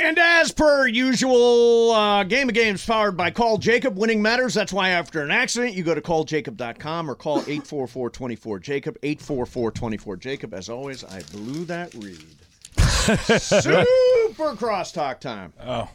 [0.00, 3.96] And as per usual, uh, Game of Games powered by Call Jacob.
[3.96, 4.52] Winning matters.
[4.52, 10.52] That's why after an accident, you go to calljacob.com or call 844-24-JACOB, 844-24-JACOB.
[10.52, 12.18] As always, I blew that read.
[13.40, 15.52] Super crosstalk time.
[15.64, 15.88] Oh.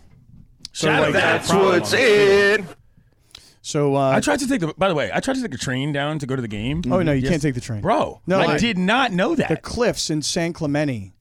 [0.72, 2.66] Shadow like that's what's in.
[3.62, 4.74] So uh, I tried to take the.
[4.78, 6.82] By the way, I tried to take a train down to go to the game.
[6.90, 8.22] Oh no, you Yes- can't take the train, bro.
[8.26, 9.50] No, I like- did not know that.
[9.50, 11.12] The cliffs in San Clemente,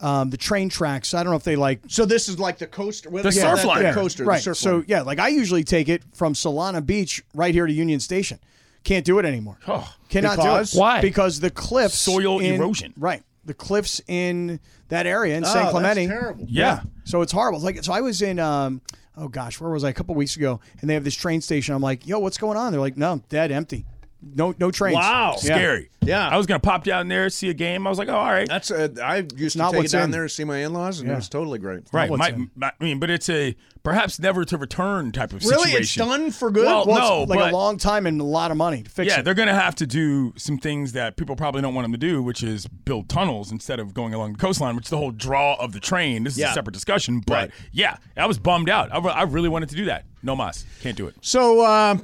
[0.00, 1.12] um, the train tracks.
[1.14, 3.10] I don't know if they like So this is like the coaster.
[3.10, 3.78] The surf line.
[3.78, 4.24] The yeah, coaster.
[4.24, 4.36] right?
[4.38, 4.84] The surf so line.
[4.88, 8.38] yeah, like I usually take it from Solana Beach right here to Union Station.
[8.84, 9.58] Can't do it anymore.
[9.66, 10.70] Oh, Cannot because?
[10.72, 10.80] do it.
[10.80, 11.00] Why?
[11.00, 12.94] Because the cliffs, Soil in- erosion.
[12.96, 13.22] Right.
[13.44, 16.06] The cliffs in that area in Oh, San that's Clemente.
[16.06, 16.46] terrible.
[16.48, 16.82] yeah.
[17.04, 17.56] So it's horrible.
[17.58, 18.80] It's like so I was in um
[19.16, 19.88] oh gosh, where was I?
[19.88, 21.74] A couple weeks ago, and they have this train station.
[21.74, 22.70] I'm like, yo, what's going on?
[22.72, 23.84] They're like, no, dead, empty.
[24.20, 24.96] No no trains.
[24.96, 25.36] Wow.
[25.38, 25.90] Scary.
[26.02, 26.26] Yeah.
[26.28, 27.86] I was gonna pop down there, see a game.
[27.86, 28.48] I was like, oh, all right.
[28.48, 30.10] That's uh, I used to not take it down in.
[30.10, 31.14] there to see my in-laws, and Yeah.
[31.14, 31.84] it was totally great.
[31.92, 32.10] Right.
[32.10, 36.02] My, my- I mean, but it's a perhaps never to return type of Really, situation.
[36.08, 36.66] Really, it's done for good.
[36.66, 38.90] Well, Well, no, it's like but a long time and a lot of money to
[38.90, 39.24] fix yeah, it.
[39.24, 42.20] they're gonna have to do some things that people probably don't want them to do,
[42.20, 45.54] which is build tunnels instead of going along the coastline, which is the whole draw
[45.60, 46.24] of the train.
[46.24, 46.50] This is Yeah.
[46.50, 47.50] a separate discussion, but Right.
[47.70, 48.92] yeah, I was bummed out.
[48.92, 50.06] I, I really wanted to do that.
[50.24, 51.14] No mas, can't do it.
[51.20, 51.96] So, uh,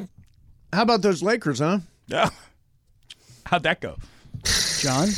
[0.73, 1.81] how about those Lakers, huh?
[2.07, 2.31] Yeah.
[3.47, 3.97] How'd that go?
[4.81, 5.09] John.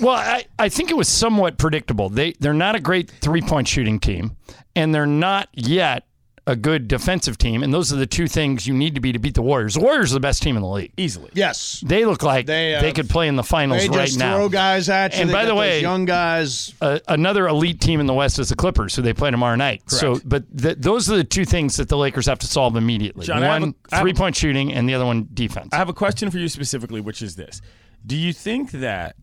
[0.00, 2.08] Well, I, I think it was somewhat predictable.
[2.08, 4.36] They they're not a great three point shooting team,
[4.74, 6.06] and they're not yet
[6.46, 7.62] a good defensive team.
[7.62, 9.74] And those are the two things you need to be to beat the Warriors.
[9.74, 10.92] The Warriors are the best team in the league.
[10.96, 11.30] Easily.
[11.34, 11.82] Yes.
[11.86, 14.34] They look like They, they, uh, could play in the finals They right just now.
[14.36, 15.20] throw guys at you.
[15.20, 16.74] And They by the way- young guys.
[16.80, 19.82] uh, another elite team in the West is the Clippers, who they play tomorrow night.
[19.86, 23.24] So, but th- those are the two things that the Lakers have to solve immediately.
[23.24, 25.68] John, one a- I have a- three point shooting, and the other one defense.
[25.72, 27.62] I have a question for you specifically, which is this:
[28.04, 29.14] Do you think that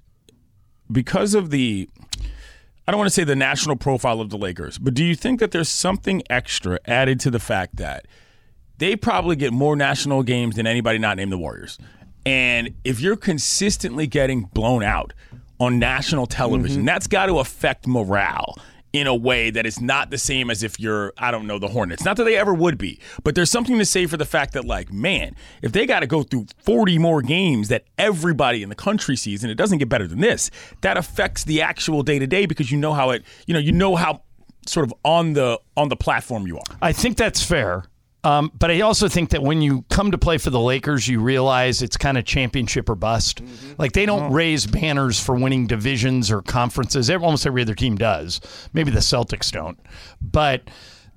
[0.92, 1.90] because of the
[2.90, 5.40] I don't want to say the national profile of the Lakers, but do you think
[5.42, 8.08] that there's something extra added to the fact that
[8.80, 11.78] they probably get more national games than anybody not named the Warriors?
[12.26, 15.14] And if you're consistently getting blown out
[15.60, 16.88] on national television, mm-hmm.
[16.88, 18.58] that's got to affect morale
[18.92, 21.68] in a way that is not the same as if you're, I don't know, the
[21.68, 22.04] Hornets.
[22.04, 24.66] Not that they ever would be, but there's something to say for the fact that,
[24.66, 28.76] like, man, if they got to go through 40 more games that everybody in the
[28.76, 30.50] country sees, and it doesn't get better than this,
[30.82, 33.72] that affects the actual day to day because you know how it, you know, you
[33.72, 34.24] know how
[34.66, 36.78] sort of on the on the platform you are.
[36.82, 37.84] I think that's fair.
[38.24, 41.22] Um, but I also think that when you come to play for the Lakers, you
[41.22, 43.42] realize it's kind of championship or bust.
[43.78, 47.10] Like they don't raise banners for winning divisions or conferences.
[47.10, 48.42] Almost every other team does.
[48.74, 49.80] Maybe the Celtics don't.
[50.22, 50.64] But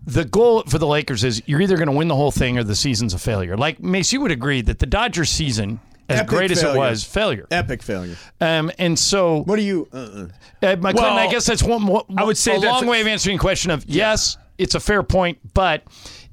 [0.04, 2.64] the goal for the Lakers is you're either going to win the whole thing or
[2.64, 3.56] the season's a failure.
[3.56, 7.04] Like Mace, you would agree that the Dodgers season, as Epic great as it was,
[7.04, 7.46] failure.
[7.50, 8.16] Epic failure.
[8.40, 9.88] Um, and so What do you?
[9.92, 10.28] Uh-uh.
[10.62, 11.86] uh, my Well, I guess that's one.
[11.86, 14.80] one I would say a long way of answering the question of yes, it's a
[14.80, 15.82] fair point, but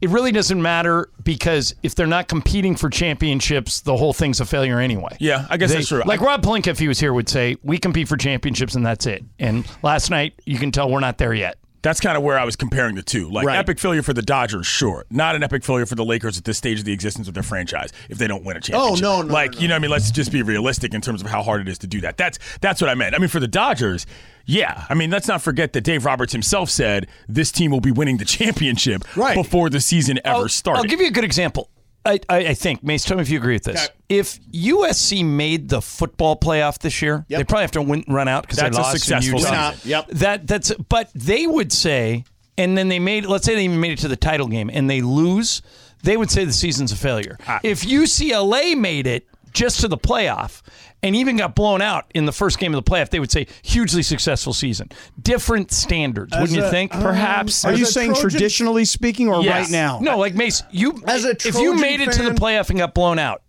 [0.01, 4.45] it really doesn't matter because if they're not competing for championships, the whole thing's a
[4.45, 5.15] failure anyway.
[5.19, 6.03] Yeah, I guess They- that's true.
[6.05, 8.85] Like I- Rob Pelinka, if he was here, would say we compete for championships and
[8.85, 9.23] that's it.
[9.39, 11.57] And last night, you can tell we're not there yet.
[11.81, 13.29] That's kind of where I was comparing the two.
[13.29, 13.57] Like Right.
[13.57, 15.05] epic failure for the Dodgers, sure.
[15.09, 17.43] Not an epic failure for the Lakers at this stage of the existence of their
[17.43, 19.01] franchise if they don't win a oh, championship.
[19.03, 19.91] no, no, Like, no, you know what I mean?
[19.91, 22.17] Let's just be realistic in terms of how hard it is to do that.
[22.17, 23.15] That's that's what I meant.
[23.15, 24.05] I mean, for the Dodgers,
[24.45, 24.85] yeah.
[24.89, 28.17] I mean, let's not forget that Dave Roberts himself said this team will be winning
[28.17, 29.35] the championship Right.
[29.35, 30.79] before the season ever I'll, started.
[30.79, 31.69] I'll give you a good example.
[32.09, 33.85] I, I, I think, Mace, tell me if you agree with this.
[33.85, 33.93] Okay.
[34.09, 37.37] If USC made the football playoff this year, Yep.
[37.39, 39.71] they probably have to win, run out because they That's a lost successful Utah.
[39.71, 39.89] season.
[39.89, 40.07] Yep.
[40.09, 42.23] That that's but they would say,
[42.57, 43.25] and then they made.
[43.25, 45.61] Let's say they even made it to the title game and they lose.
[46.03, 47.37] They would say the season's a failure.
[47.47, 47.59] Ah.
[47.63, 50.61] if UCLA made it just to the playoff
[51.01, 53.47] and even got blown out in the first game of the playoff, they would say
[53.61, 54.89] hugely successful season.
[55.21, 56.93] Different standards, wouldn't you think?
[56.93, 57.63] um, Perhaps.
[57.65, 59.63] Are you saying Trojan- traditionally speaking or Yes.
[59.65, 59.99] right now?
[60.01, 62.93] No, like Mace, you As a if you made it to the playoff and got
[62.93, 63.41] blown out,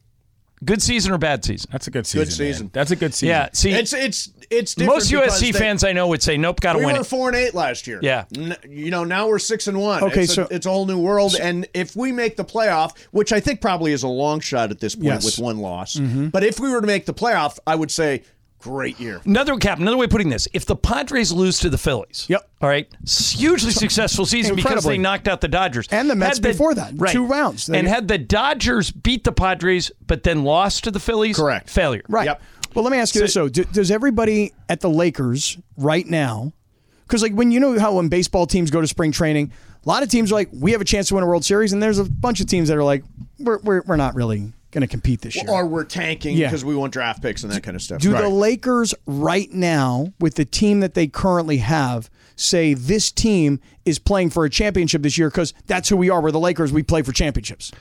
[0.65, 1.69] good season or bad season?
[1.73, 2.27] That's a good season.
[2.27, 2.31] man.
[2.53, 2.71] season.
[2.73, 3.29] That's a good season.
[3.29, 3.49] Yeah.
[3.53, 6.73] See, It's it's it's different most USC they- fans I know would say, "Nope, got
[6.75, 8.01] to We win We were it." four and eight last year.
[8.03, 8.25] Yeah.
[8.37, 10.03] N- you know, now we're six and one.
[10.03, 11.37] Okay, it's a, so- it's a whole new world.
[11.41, 14.81] And if we make the playoff, which I think probably is a long shot at
[14.81, 15.25] this point Yes.
[15.25, 16.29] with one loss, mm-hmm.
[16.29, 18.23] but if we were to make the playoff, I would say
[18.63, 19.23] Great year.
[19.25, 22.47] Another cap, another way of putting this: if the Padres lose to the Phillies, Yep.
[22.61, 26.37] all right, s- hugely successful season because they knocked out the Dodgers And the Mets
[26.37, 27.65] Had before that, two rounds.
[27.65, 31.71] They- and had the Dodgers beat the Padres, but then lost to the Phillies, Correct.
[31.71, 32.03] failure.
[32.07, 32.27] Right.
[32.27, 32.43] Yep.
[32.75, 36.53] Well, let me ask you this though: Do, Does everybody at the Lakers right now?
[37.03, 39.51] Because like when you know how when baseball teams go to spring training,
[39.85, 41.73] a lot of teams are like, we have a chance to win a World Series,
[41.73, 43.03] and there's a bunch of teams that are like,
[43.39, 45.47] we're we're, we're not really going to compete this year.
[45.49, 46.47] Or we're tanking Yeah.
[46.47, 48.01] because we want draft picks and that kind of stuff.
[48.01, 48.23] Do Right.
[48.23, 53.99] the Lakers right now, with the team that they currently have, say this team is
[53.99, 56.21] playing for a championship this year because that's who we are?
[56.21, 56.73] We're the Lakers.
[56.73, 57.73] We play for championships.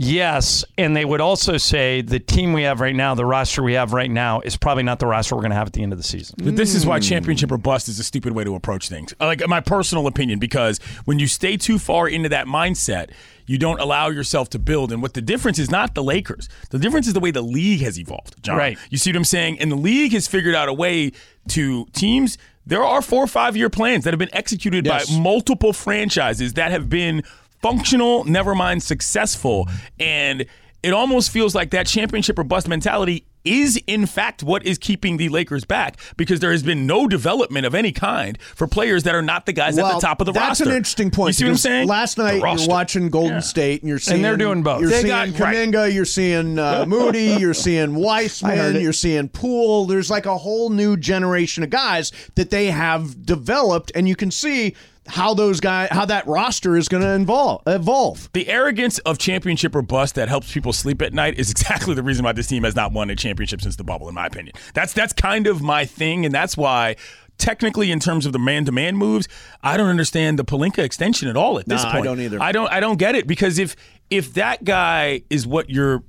[0.00, 3.72] Yes, and they would also say the team we have right now, the roster we
[3.72, 5.90] have right now, is probably not the roster we're going to have at the end
[5.92, 6.36] of the season.
[6.40, 9.12] But This is why championship or bust is a stupid way to approach things.
[9.18, 13.10] Like my personal opinion, because when you stay too far into that mindset,
[13.46, 14.92] you don't allow yourself to build.
[14.92, 16.48] And what the difference is not the Lakers.
[16.70, 18.56] The difference is the way the league has evolved, John.
[18.56, 18.78] Right.
[18.90, 19.58] You see what I'm saying?
[19.58, 21.10] And the league has figured out a way
[21.48, 22.38] to teams.
[22.64, 25.10] There are four or five year plans that have been executed Yes.
[25.10, 27.24] by multiple franchises that have been
[27.62, 29.68] functional, never mind successful.
[29.98, 30.46] And
[30.82, 35.16] it almost feels like that championship or bust mentality is in fact what is keeping
[35.16, 39.14] the Lakers back because there has been no development of any kind for players that
[39.14, 40.64] are not the guys at the top of the that's roster.
[40.64, 41.28] That's an interesting point.
[41.28, 41.88] You see what I'm saying?
[41.88, 43.40] Last night you're watching Golden Yeah.
[43.40, 44.80] State, and you're seeing they're doing both.
[44.82, 45.56] You're They seeing got- right.
[45.56, 49.86] Kuminga, you're seeing uh, Moody, you're seeing Wiseman, you're seeing Poole.
[49.86, 54.30] There's like a whole new generation of guys that they have developed, and you can
[54.30, 54.74] see
[55.08, 57.62] how those guys, how that roster is going to evolve.
[57.66, 58.30] Evolve.
[58.32, 62.02] The arrogance of championship or bust that helps people sleep at night is exactly the
[62.02, 64.54] reason why this team has not won a championship since the bubble, in my opinion.
[64.74, 66.96] That's that's kind of my thing, and that's why.
[67.38, 69.28] Technically, in terms of the man-to-man moves,
[69.62, 72.42] I don't understand the Pelinka extension at all at this Nah, I don't either.
[72.42, 72.66] I don't.
[72.68, 73.76] I don't get it because if
[74.10, 76.02] if that guy is what you're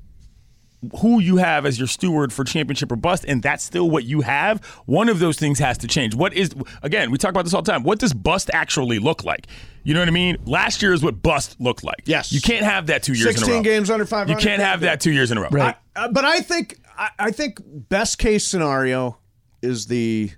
[1.01, 4.21] who you have as your steward for championship or bust, and that's still what you
[4.21, 6.15] have, one of those things has to change.
[6.15, 6.51] What is,
[6.83, 7.83] again, we talk about this all the time.
[7.83, 9.47] What does bust actually look like?
[9.83, 10.37] You know what I mean?
[10.45, 12.03] Last year is what bust looked like.
[12.05, 12.31] Yes.
[12.31, 13.61] You can't have that two years in a 16 row.
[13.63, 14.31] games under 500.
[14.31, 15.49] You can't have that two years in a row.
[15.51, 15.75] Right.
[15.95, 19.17] Uh, but I think I, I think best case scenario
[19.61, 20.31] is the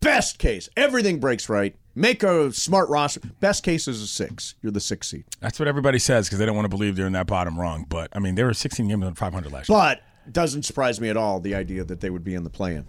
[0.00, 0.68] best case.
[0.76, 1.74] Everything breaks right.
[1.94, 3.20] Make a smart roster.
[3.40, 4.54] Best case is a six.
[4.62, 5.24] You're the sixth seed.
[5.40, 7.84] That's what everybody says because they don't want to believe they're in that bottom rung.
[7.88, 9.76] But, I mean, there were 16 games under 500 last year.
[9.78, 10.02] But
[10.32, 12.86] doesn't surprise me at all the idea that they would be in the play-in.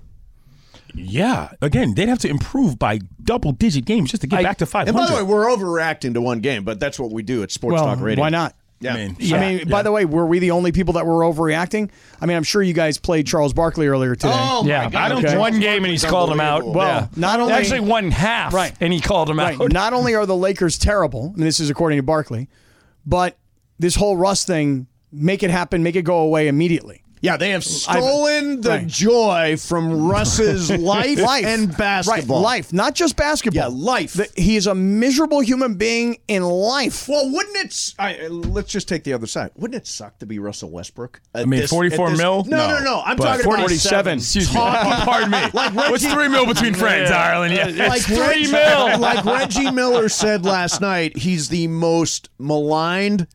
[0.94, 1.52] Yeah.
[1.62, 4.90] Again, they'd have to improve by double digit games just to get back to 500.
[4.90, 7.52] And by the way, we're overreacting to one game, but that's what we do at
[7.52, 8.22] Sports Well, Talk Radio.
[8.22, 8.56] why not?
[8.82, 8.94] Yeah.
[8.96, 11.90] I mean, I mean, by the way, were we the only people that were overreacting?
[12.20, 14.34] I mean, I'm sure you guys played Charles Barkley earlier today.
[14.34, 15.02] Oh, yeah, my God.
[15.04, 15.38] I don't Okay.
[15.38, 16.62] one game and he's called him out.
[16.64, 16.80] Unbelievable.
[16.80, 18.74] Well, not only actually one half, Right.
[18.82, 19.60] And he called him Right.
[19.60, 19.72] out.
[19.72, 22.50] Not only are the Lakers terrible, and this is according to Barkley,
[23.06, 23.38] but
[23.80, 27.04] this whole Russ thing, make it happen, make it go away immediately.
[27.24, 28.88] Yeah, they have stolen the Right.
[28.88, 32.38] joy from Russ's life, Life and basketball.
[32.38, 32.44] right?
[32.58, 33.62] Life, not just basketball.
[33.62, 34.14] Yeah, life.
[34.14, 37.08] The- he is a miserable human being in life.
[37.08, 37.68] Well, wouldn't it?
[37.68, 39.52] s- I, uh, let's just take the other side.
[39.56, 41.22] Wouldn't it suck to be Russell Westbrook?
[41.36, 42.44] I I mean, 44 mil?
[42.46, 43.04] No, no, no.
[43.06, 44.18] I'm But talking about 47.
[44.18, 44.60] Excuse me.
[44.60, 45.38] Pardon me.
[45.52, 47.54] What's three mil between friends, Ireland?
[47.54, 47.86] Yeah.
[47.86, 48.98] Uh, like three Reggie, mil.
[49.00, 53.28] like Reggie Miller said last night, he's the most maligned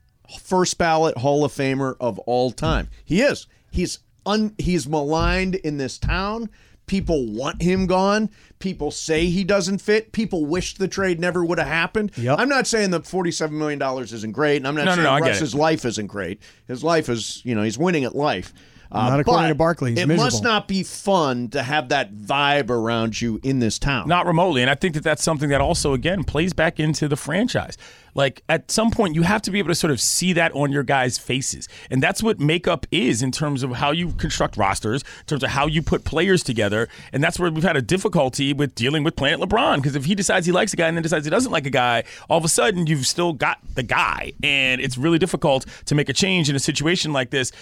[0.43, 2.89] first ballot Hall of Famer of all time.
[3.05, 3.47] He is.
[3.77, 6.51] He's un, he's maligned in this town.
[6.87, 8.31] People want him gone.
[8.61, 10.13] People say he doesn't fit.
[10.13, 12.13] People wish the trade never would have happened.
[12.17, 12.39] Yep.
[12.39, 15.05] I'm not saying the forty-seven million dollars isn't great, and I'm not No, no, saying
[15.05, 16.41] no, get Russ's life isn't great.
[16.69, 18.55] His life is, you know, he's winning at life.
[18.91, 19.91] Uh, Not according to Barkley.
[19.91, 20.25] He's it miserable.
[20.25, 24.09] must not be fun to have that vibe around you in this town.
[24.09, 24.63] Not remotely.
[24.63, 27.77] And I think that that's something that also, again, plays back into the franchise.
[28.15, 30.73] Like at some point, you have to be able to sort of see that on
[30.73, 31.69] your guys' faces.
[31.91, 35.51] And that's what makeup is in terms of how you construct rosters, in terms of
[35.51, 36.89] how you put players together.
[37.13, 39.77] And that's where we've had a difficulty with dealing with Planet LeBron.
[39.77, 41.71] Because if he decides he likes a guy and then decides he doesn't like a
[41.71, 44.33] guy, all of a sudden you've still got the guy.
[44.43, 47.53] And it's really difficult to make a change in a situation like this.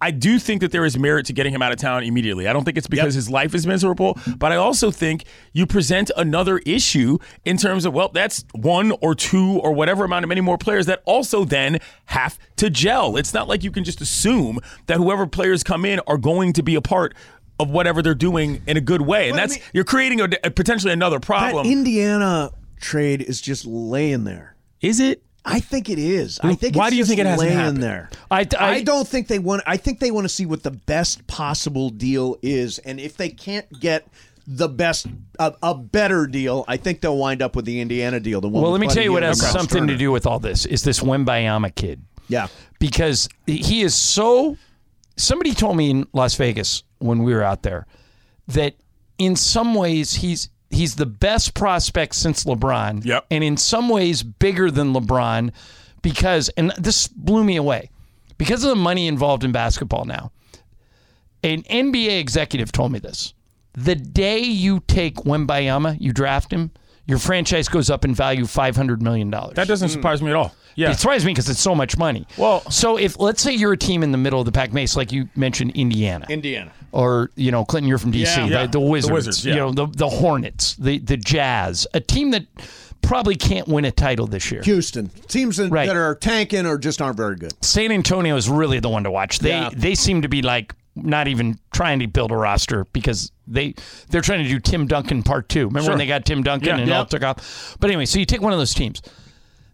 [0.00, 2.46] I do think that there is merit to getting him out of town immediately.
[2.46, 5.24] I don't think it's because his life is miserable, but I also think
[5.54, 10.24] you present another issue in terms of, well, that's one or two or whatever amount
[10.24, 13.16] of many more players that also then have to gel.
[13.16, 16.62] It's not like you can just assume that whoever players come in are going to
[16.62, 17.14] be a part
[17.58, 19.28] of whatever they're doing in a good way.
[19.30, 21.66] And But I that's, mean- you're creating a, a potentially another that problem.
[21.66, 22.50] Indiana
[22.80, 24.56] trade is just laying there.
[24.82, 25.22] is it?
[25.46, 26.38] I think it is.
[26.42, 26.74] I think.
[26.76, 27.82] Why it's do you just think it hasn't laying happened?
[27.82, 28.10] there?
[28.30, 29.62] I- I- I don't think they want.
[29.66, 33.28] I think they want to see what the best possible deal is, and if they
[33.28, 34.08] can't get
[34.48, 35.06] the best,
[35.38, 38.40] a, a better deal, I think they'll wind up with the Indiana deal.
[38.40, 38.62] The one.
[38.62, 40.66] Well, let me tell you what has and Miles something to do with all this
[40.66, 42.02] is this Wembanyama kid.
[42.28, 42.48] Yeah.
[42.80, 44.56] because he is so.
[45.16, 47.86] Somebody told me in Las Vegas when we were out there
[48.48, 48.74] that
[49.18, 53.04] in some ways he's he's the best prospect since LeBron.
[53.04, 53.26] Yep.
[53.30, 55.52] And in some ways bigger than LeBron
[56.02, 57.90] because and this blew me away.
[58.38, 60.30] Because of the money involved in basketball now.
[61.42, 63.34] An NBA executive told me this.
[63.74, 66.70] The day you take Wembanyama, you draft him,
[67.06, 69.54] your franchise goes up in value five hundred million dollars.
[69.54, 69.92] That doesn't mm.
[69.92, 70.54] surprise me at all.
[70.74, 70.90] Yeah.
[70.90, 72.26] It surprises me because it's so much money.
[72.36, 74.96] Well- so if let's say you're a team in the middle of the pack mace,
[74.96, 76.72] like you mentioned, Indiana, Indiana.
[76.96, 78.42] Or you know, Clinton, you're from DC, Yeah.
[78.46, 78.62] the, Yeah.
[78.66, 79.52] the The Wizards, Wizards, yeah.
[79.54, 82.46] you know, the the Hornets, the the Jazz, a team that
[83.02, 84.62] probably can't win a title this year.
[84.62, 85.08] Houston.
[85.28, 85.86] Teams that, Right.
[85.86, 87.52] that are tanking or just aren't very good.
[87.64, 89.38] San Antonio is really the one to watch.
[89.40, 89.70] They Yeah.
[89.72, 93.74] they seem to be like not even trying to build a roster because they
[94.08, 95.66] they're trying to do Tim Duncan part two.
[95.66, 96.78] Remember when they got Tim Duncan Yeah.
[96.78, 96.98] and Yeah.
[96.98, 97.76] all took off?
[97.78, 99.02] But anyway, so you take one of those teams.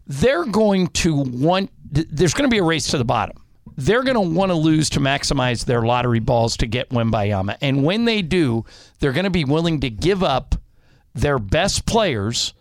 [0.07, 1.71] They're going to want.
[1.91, 3.37] There's going to be a race to the bottom.
[3.77, 7.85] They're going to want to lose to maximize their lottery balls to get Wembanyama, and
[7.85, 8.65] when they do,
[9.01, 10.55] they're going to be willing to give up
[11.15, 12.55] their best players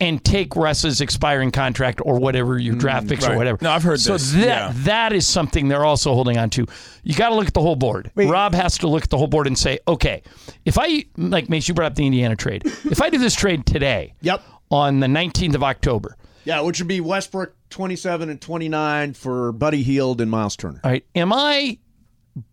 [0.00, 3.58] and take Russ's expiring contract or whatever your mm, draft picks or whatever.
[3.60, 4.72] No, I've heard so this, that yeah.
[4.74, 6.66] that is something they're also holding on to.
[7.02, 8.10] You got to look at the whole board.
[8.16, 10.22] Rob has to look at the whole board and say, okay,
[10.64, 12.62] if I like Mace, you brought up the Indiana trade.
[12.64, 14.42] if I do this trade today, Yep.
[14.70, 19.82] on the 19th of October, Yeah, which would be Westbrook 27 and 29 for Buddy
[19.82, 20.80] Hield and Miles Turner.
[20.82, 21.78] all right, am I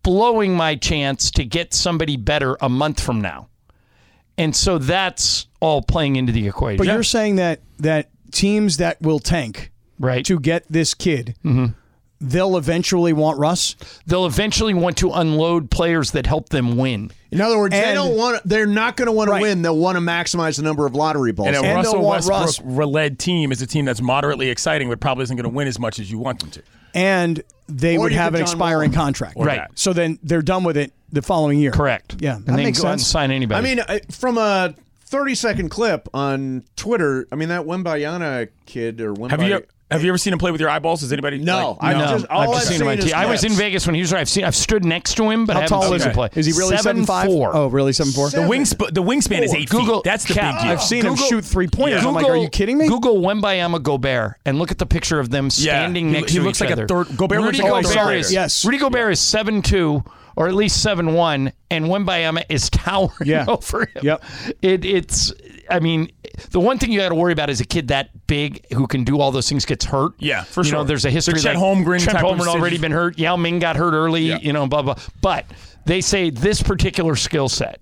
[0.02, 3.48] blowing my chance to get somebody better a month from now?
[4.36, 6.78] And so that's all playing into the equation.
[6.78, 10.24] But you're saying that that teams that will tank right.
[10.26, 11.77] to get this kid, Mm-hmm.
[12.20, 13.76] They'll eventually want Russ.
[14.06, 17.10] They'll eventually want to unload players that help them win.
[17.30, 18.42] In other words, they don't want.
[18.44, 19.38] They're not going to want Right.
[19.38, 19.62] to win.
[19.62, 21.48] They'll want to maximize the number of lottery balls.
[21.48, 22.88] And a And Russell they'll Westbrook Russ.
[22.90, 25.78] led team is a team that's moderately exciting, but probably isn't going to win as
[25.78, 26.62] much as you want them to.
[26.94, 28.96] and they Or would have an John expiring Wall.
[29.04, 29.34] contract.
[29.36, 29.58] Or Right.
[29.58, 29.70] that.
[29.74, 31.70] So then they're done with it the following year.
[31.70, 32.16] Correct.
[32.18, 33.58] Yeah, and that then makes go out and sign anybody.
[33.58, 39.02] I mean, uh, from a 30 second clip on Twitter, I mean that Wembayana kid
[39.02, 39.30] or Wembayana.
[39.30, 41.00] Have you have you ever seen him play with your eyeballs?
[41.00, 41.38] Has anybody?
[41.38, 43.52] No, like, I've no, just- all I've I've just seen him is I was in.
[43.52, 44.12] Vegas when he was.
[44.12, 44.44] I've seen.
[44.44, 46.10] I've stood next to him, but I How haven't tall seen is he?
[46.10, 46.28] play.
[46.34, 47.26] Is he really seven five?
[47.26, 47.54] four.
[47.56, 48.28] Oh, really seven four?
[48.30, 50.04] the wingsp- the wingspan is eight Google feet.
[50.04, 50.72] That's the Kap- big deal.
[50.72, 52.02] I've seen him shoot three pointers.
[52.02, 52.08] Yeah.
[52.08, 52.86] I'm like, are you kidding me?
[52.88, 56.44] Google Wembanyama Gobert and look at the picture of them standing He- next he to
[56.44, 56.86] looks each like a other.
[56.86, 58.32] third- Gobert looks Rudy like a Gobert third is.
[58.32, 58.64] Yes.
[58.64, 60.04] Rudy Gobert is seven two
[60.36, 63.46] or at least seven one, and Wembanyama is towering Yeah.
[63.48, 64.02] over him.
[64.02, 64.24] Yep.
[64.62, 65.32] It, it's.
[65.70, 66.10] I mean,
[66.50, 69.04] the one thing you got to worry about is a kid that big who can
[69.04, 70.12] do all those things gets hurt.
[70.18, 70.64] Yeah, for sure.
[70.64, 71.34] you know, there's a history.
[71.34, 73.18] The Chet like Holmgren Chet Holmgren already been hurt.
[73.18, 74.22] Yao Ming got hurt early.
[74.22, 74.38] Yeah.
[74.40, 74.96] You know, blah blah.
[75.20, 75.46] But
[75.84, 77.80] they say this particular skill set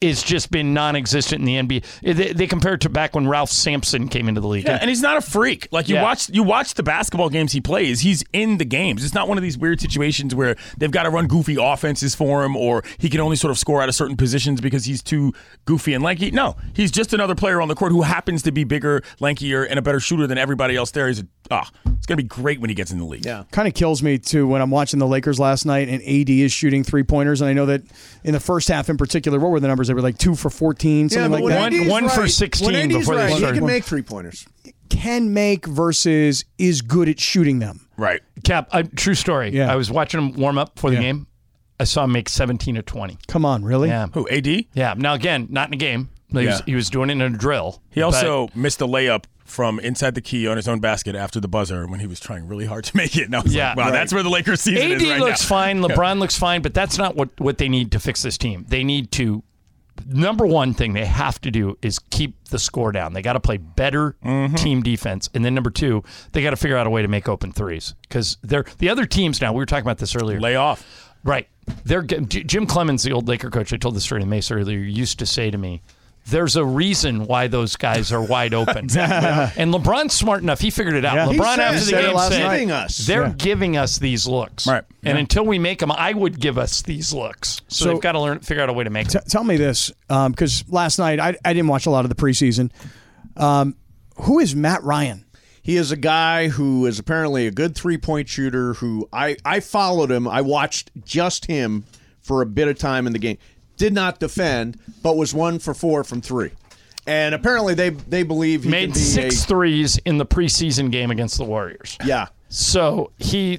[0.00, 2.14] is just been non-existent in the NBA.
[2.16, 4.64] They, they compare it to back when Ralph Sampson came into the league.
[4.66, 5.68] Yeah, and he's not a freak.
[5.72, 6.02] Like you Yeah.
[6.02, 8.00] watch, you watch the basketball games he plays.
[8.00, 9.04] He's in the games.
[9.04, 12.44] It's not one of these weird situations where they've got to run goofy offenses for
[12.44, 15.32] him, or he can only sort of score out of certain positions because he's too
[15.64, 16.30] goofy and lanky.
[16.30, 19.78] No, he's just another player on the court who happens to be bigger, lankier, and
[19.78, 21.08] a better shooter than everybody else there.
[21.08, 23.26] He's a, ah, it's gonna be great when he gets in the league.
[23.26, 23.44] Yeah.
[23.50, 26.52] kind of kills me too when I'm watching the Lakers last night and AD is
[26.52, 27.82] shooting three pointers, and I know that
[28.24, 29.88] in the first half in particular, what were the numbers?
[29.88, 31.60] They were like two for fourteen, something like that.
[31.60, 33.54] One- AD's one for 16 when AD's before they right, started.
[33.54, 34.46] He can make three pointers.
[34.88, 37.86] Can make versus is good at shooting them.
[37.96, 38.20] Right.
[38.44, 39.50] Kap, uh, true story.
[39.50, 39.70] Yeah.
[39.70, 41.02] I was watching him warm up for the Yeah.
[41.02, 41.26] game.
[41.78, 43.18] I saw him make 17 or 20.
[43.28, 43.88] Come on, really?
[43.88, 44.06] Yeah.
[44.14, 44.28] Who?
[44.28, 44.66] AD?
[44.74, 44.94] Yeah.
[44.96, 46.08] Now, again, not in a game.
[46.30, 46.60] He, was, Yeah.
[46.66, 47.80] he was doing it in a drill.
[47.90, 51.48] He also missed a layup from inside the key on his own basket after the
[51.48, 53.24] buzzer when he was trying really hard to make it.
[53.24, 53.68] And I was Yeah.
[53.70, 53.92] like, wow, Right.
[53.92, 55.48] that's where the Lakers season AD is right looks now.
[55.48, 55.80] fine.
[55.82, 58.66] LeBron looks fine, but that's not what, what they need to fix this team.
[58.68, 59.42] They need to.
[60.06, 63.14] Number one thing they have to do is keep the score down.
[63.14, 64.54] They got to play better Mm-hmm.
[64.54, 67.28] team defense, and then number two, they got to figure out a way to make
[67.28, 69.52] open threes because they're the other teams now.
[69.52, 70.38] We were talking about this earlier.
[70.40, 70.86] Lay off.
[71.24, 71.48] Right.
[71.84, 73.72] They're Jim Cleamons, the old Laker coach.
[73.72, 74.78] I told this story to Mace earlier.
[74.78, 75.82] Used to say to me,
[76.30, 80.94] "There's a reason why those guys are wide open." and LeBron's smart enough; he figured
[80.94, 81.14] it out.
[81.14, 81.26] Yeah.
[81.38, 82.50] LeBron said- after the said game said.
[82.50, 82.98] Giving us.
[82.98, 83.34] "They're Yeah.
[83.36, 84.84] giving us these looks, Right.
[85.04, 85.20] And Yeah.
[85.20, 87.60] until we make them, I would give us these looks.
[87.68, 89.22] So, So- they've got to learn, figure out a way to make T- them.
[89.28, 92.70] tell me this, because last night I, I didn't watch a lot of the preseason.
[93.36, 93.76] Um,
[94.22, 95.24] who is Matt Ryan?
[95.62, 98.72] He is a guy who is apparently a good three point shooter.
[98.74, 100.26] Who I I followed him.
[100.26, 101.84] I watched just him
[102.22, 103.36] for a bit of time in the game.
[103.78, 106.50] Did not defend, but was one for four from three.
[107.06, 110.90] And apparently they they believe he can Made be six a, threes in the preseason
[110.90, 111.96] game against the Warriors.
[112.04, 112.26] yeah.
[112.50, 113.58] So he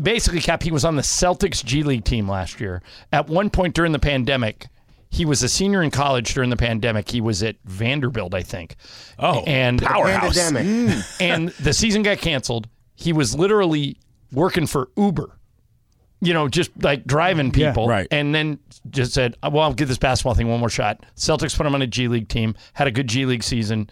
[0.00, 2.82] basically, Kap, he was on the Celtics G League team last year.
[3.12, 4.68] At one point during the pandemic,
[5.10, 7.10] he was a senior in college during the pandemic.
[7.10, 8.76] He was at Vanderbilt, I think.
[9.18, 10.38] Oh, and powerhouse.
[11.20, 12.68] and the season got canceled.
[12.94, 13.98] He was literally
[14.32, 15.36] working for Uber
[16.24, 17.88] you know, just like driving people.
[17.88, 18.06] Right.
[18.10, 18.58] And then
[18.90, 21.04] just said, oh, well, I'll give this basketball thing one more shot.
[21.16, 23.90] Celtics put him on a G League team, had a good G League season,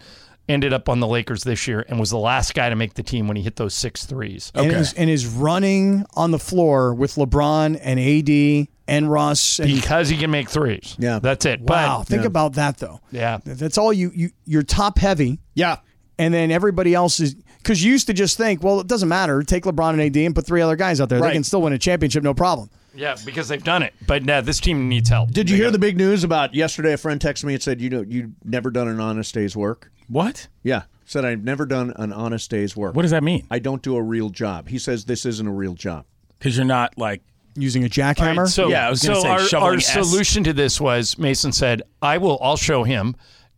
[0.49, 3.03] ended up on the Lakers this year, and was the last guy to make the
[3.03, 4.51] team when he hit those six threes.
[4.55, 4.79] and, Okay.
[4.79, 9.59] is, and is running on the floor with LeBron and AD and Russ.
[9.59, 10.95] And Because he can make threes.
[10.99, 11.19] Yeah.
[11.19, 11.61] That's it.
[11.61, 13.01] wow, But think about that though.
[13.11, 13.39] yeah.
[13.45, 15.77] That's all you you you're top heavy, Yeah.
[16.17, 19.41] and then everybody else is because you used to just think, well, it doesn't matter.
[19.43, 21.19] Take LeBron and AD and put three other guys out there.
[21.19, 21.29] Right.
[21.29, 22.69] They can still win a championship, no problem.
[22.93, 23.93] Yeah, because they've done it.
[24.05, 25.31] But nah, this team needs help.
[25.31, 26.93] Did you hear the big news about yesterday?
[26.93, 29.89] A friend texted me and said, "You know, you've never done an honest day's work."
[30.09, 30.49] What?
[30.61, 32.93] Yeah, said I've never done an honest day's work.
[32.93, 33.47] What does that mean?
[33.49, 34.67] I don't do a real job.
[34.67, 36.05] He says this isn't a real job.
[36.37, 37.21] Because you're not like
[37.55, 38.47] Using a jackhammer.
[38.47, 41.81] So, Yeah, I was gonna so say our, our solution to this was Mason said,
[42.01, 43.15] I will, I'll show him.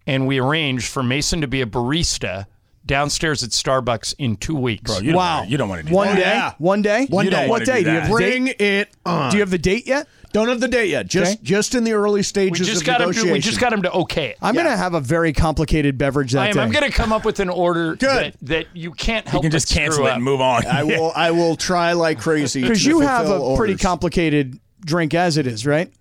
[0.07, 2.47] And we arranged for Mason to be a barista
[2.85, 4.91] downstairs at Starbucks in two weeks.
[4.91, 4.99] bro.
[4.99, 6.15] You don't wow, Wanna, you don't want to do one that.
[6.15, 6.21] day.
[6.21, 6.53] Yeah.
[6.57, 7.05] One day.
[7.09, 7.47] One You day.
[7.47, 7.79] What day?
[7.79, 8.13] do Do you have that.
[8.13, 8.31] the date?
[8.43, 9.31] Bring it on.
[9.31, 10.07] Do you have the date yet?
[10.33, 11.05] Don't have the date yet.
[11.07, 11.39] Just Okay.
[11.43, 13.13] just in the early we stages just of got him.
[13.13, 14.37] To, we just got him to okay it.
[14.41, 16.53] I'm gonna have a very complicated beverage that I am.
[16.55, 16.59] day.
[16.61, 18.33] I'm going to come up with an order Good.
[18.33, 20.15] that, that you can't You can but just cancel screw it up.
[20.15, 20.65] and move on.
[20.65, 21.11] I will.
[21.15, 25.45] I will try like crazy because you have a fulfill pretty complicated drink as it
[25.45, 25.93] is, right?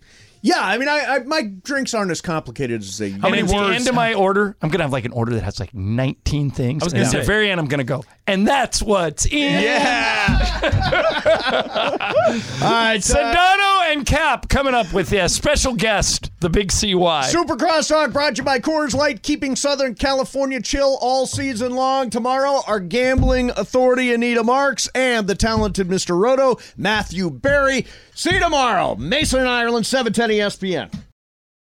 [0.44, 3.12] Yeah, I mean, I, I my drinks aren't as complicated as they.
[3.12, 5.60] And at the end of my order, I'm gonna have like an order that has
[5.60, 6.82] like 19 things.
[6.82, 9.62] I was gonna at the very end, I'm gonna go, and that's what's in.
[9.62, 10.60] Yeah.
[12.62, 12.96] All right.
[12.96, 17.22] uh, Sedano and Cap coming up with a special guest, the Big CY.
[17.26, 22.08] Super Crosstalk brought to you by Coors Light, keeping Southern California chill all season long.
[22.08, 26.18] Tomorrow, our gambling authority, Anita Marks, and the talented Mr.
[26.18, 27.86] Roto, Matthew Barry.
[28.14, 28.94] See you tomorrow.
[28.96, 31.02] Mason, Ireland, 710 ESPN.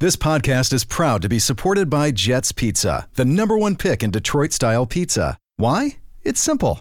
[0.01, 4.11] This podcast is proud to be supported by Jets Pizza, the number one pick in
[4.11, 5.37] Detroit style pizza.
[5.57, 5.99] Why?
[6.23, 6.81] It's simple.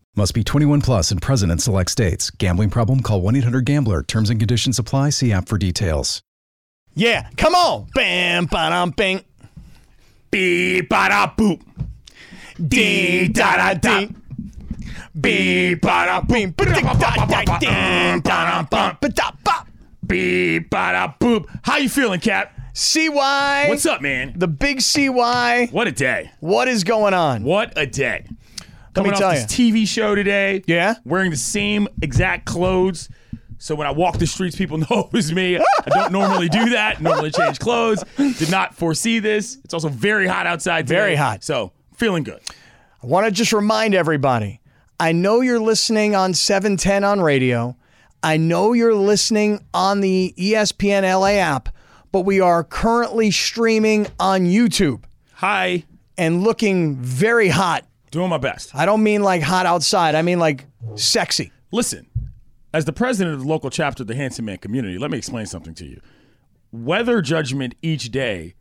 [0.17, 2.29] Must be 21 plus and present in select states.
[2.31, 2.99] Gambling problem?
[2.99, 4.03] Call 1 800 Gambler.
[4.03, 5.11] Terms and conditions apply.
[5.11, 6.21] See app for details.
[6.93, 7.87] Yeah, come on.
[7.95, 9.23] Bam, ba-dum, bing.
[10.29, 11.61] Beep, ba da boop.
[12.57, 14.07] Dee da da da.
[15.19, 16.57] Beep, ba da boop.
[20.05, 21.45] Beep, ba da boop.
[21.63, 22.53] How you feeling, Kap?
[22.73, 23.65] CY.
[23.69, 24.33] What's up, man?
[24.35, 25.69] The big CY.
[25.71, 26.31] What a day.
[26.41, 27.43] What is going on?
[27.43, 28.25] What a day.
[28.95, 30.63] Let me Coming off tell this TV show today.
[30.67, 30.95] Yeah?
[31.05, 33.07] Wearing the same exact clothes.
[33.57, 35.57] So when I walk the streets, people know it was me.
[35.57, 36.99] I don't normally do that.
[37.01, 38.03] Normally change clothes.
[38.17, 39.57] Did not foresee this.
[39.63, 40.87] It's also very hot outside.
[40.87, 41.43] Today, Very hot.
[41.43, 42.41] So feeling good.
[43.03, 44.59] I want to just remind everybody
[44.99, 47.77] I know you're listening on 710 on radio.
[48.23, 51.69] I know you're listening on the ESPN LA app,
[52.11, 55.03] but we are currently streaming on YouTube
[55.35, 55.85] Hi.
[56.17, 57.85] and looking very hot.
[58.11, 58.75] Doing my best.
[58.75, 61.51] I don't mean like hot outside, I mean like sexy.
[61.71, 62.07] Listen,
[62.73, 65.45] as the president of the local chapter of the Handsome Man community, let me explain
[65.45, 66.01] something to you.
[66.71, 68.55] Weather judgment each day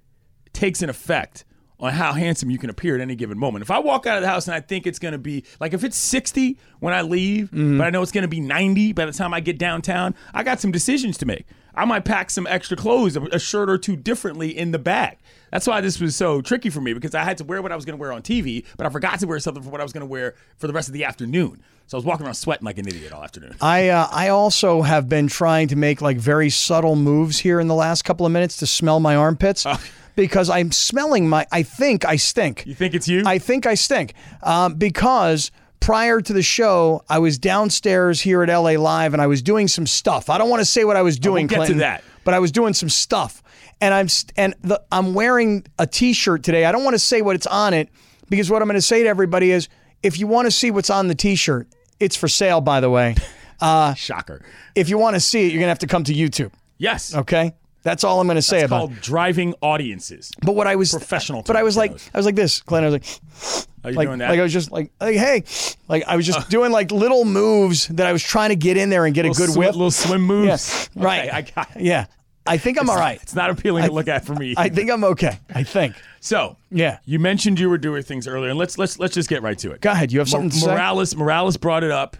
[0.52, 1.44] takes an effect
[1.80, 3.62] on how handsome you can appear at any given moment.
[3.62, 5.72] If I walk out of the house and I think it's going to be like
[5.72, 7.78] if it's 60 when I leave, mm-hmm.
[7.78, 10.42] but I know it's going to be 90 by the time I get downtown, I
[10.42, 11.46] got some decisions to make.
[11.74, 15.18] I might pack some extra clothes, a shirt or two differently in the bag.
[15.50, 17.76] That's why this was so tricky for me because I had to wear what I
[17.76, 19.84] was going to wear on TV, but I forgot to wear something for what I
[19.84, 21.62] was going to wear for the rest of the afternoon.
[21.86, 23.56] So I was walking around sweating like an idiot all afternoon.
[23.60, 27.66] I uh, I also have been trying to make like very subtle moves here in
[27.66, 29.66] the last couple of minutes to smell my armpits
[30.14, 32.64] because I'm smelling my I think I stink.
[32.64, 33.24] You think it's you?
[33.26, 35.50] I think I stink um, because
[35.80, 39.66] prior to the show, I was downstairs here at LA Live and I was doing
[39.66, 40.30] some stuff.
[40.30, 42.04] I don't want to say what I was oh, doing, get to that.
[42.24, 43.42] but I was doing some stuff,
[43.80, 46.64] and I'm st- and the, I'm wearing a T-shirt today.
[46.66, 47.88] I don't want to say what it's on it
[48.28, 49.68] because what I'm going to say to everybody is,
[50.02, 51.66] if you want to see what's on the T-shirt,
[51.98, 53.16] it's for sale, by the way.
[53.62, 54.40] Uh, Shocker.
[54.74, 56.50] If you want to see it, you're going to have to come to YouTube.
[56.78, 57.14] Yes.
[57.14, 57.54] Okay.
[57.82, 58.78] That's all I'm going to say It's about.
[58.88, 60.30] called driving audiences.
[60.42, 61.92] But what I was Professional But I was like.
[62.12, 62.84] I was like this, Glenn.
[62.84, 64.28] I was like, Are you like, doing that?
[64.30, 65.44] like I was just like, like, hey,
[65.88, 66.44] like I was just uh.
[66.50, 69.30] doing like little moves that I was trying to get in there and get a
[69.30, 69.72] good swim, whip.
[69.74, 70.90] little swim moves.
[70.94, 71.28] Yeah, right.
[71.28, 71.82] Okay, I got it.
[71.82, 72.06] Yeah,
[72.46, 73.20] I think I'm all right.
[73.22, 74.54] It's not appealing to look at for me.
[74.58, 75.38] I think I'm okay.
[75.54, 75.94] I think.
[76.20, 76.98] so Yeah.
[77.06, 79.70] you mentioned you were doing things earlier, and let's let's let's just get right to
[79.72, 79.80] it.
[79.80, 80.12] Go ahead.
[80.12, 80.66] You have something to say?
[80.70, 82.18] Morales Morales brought it up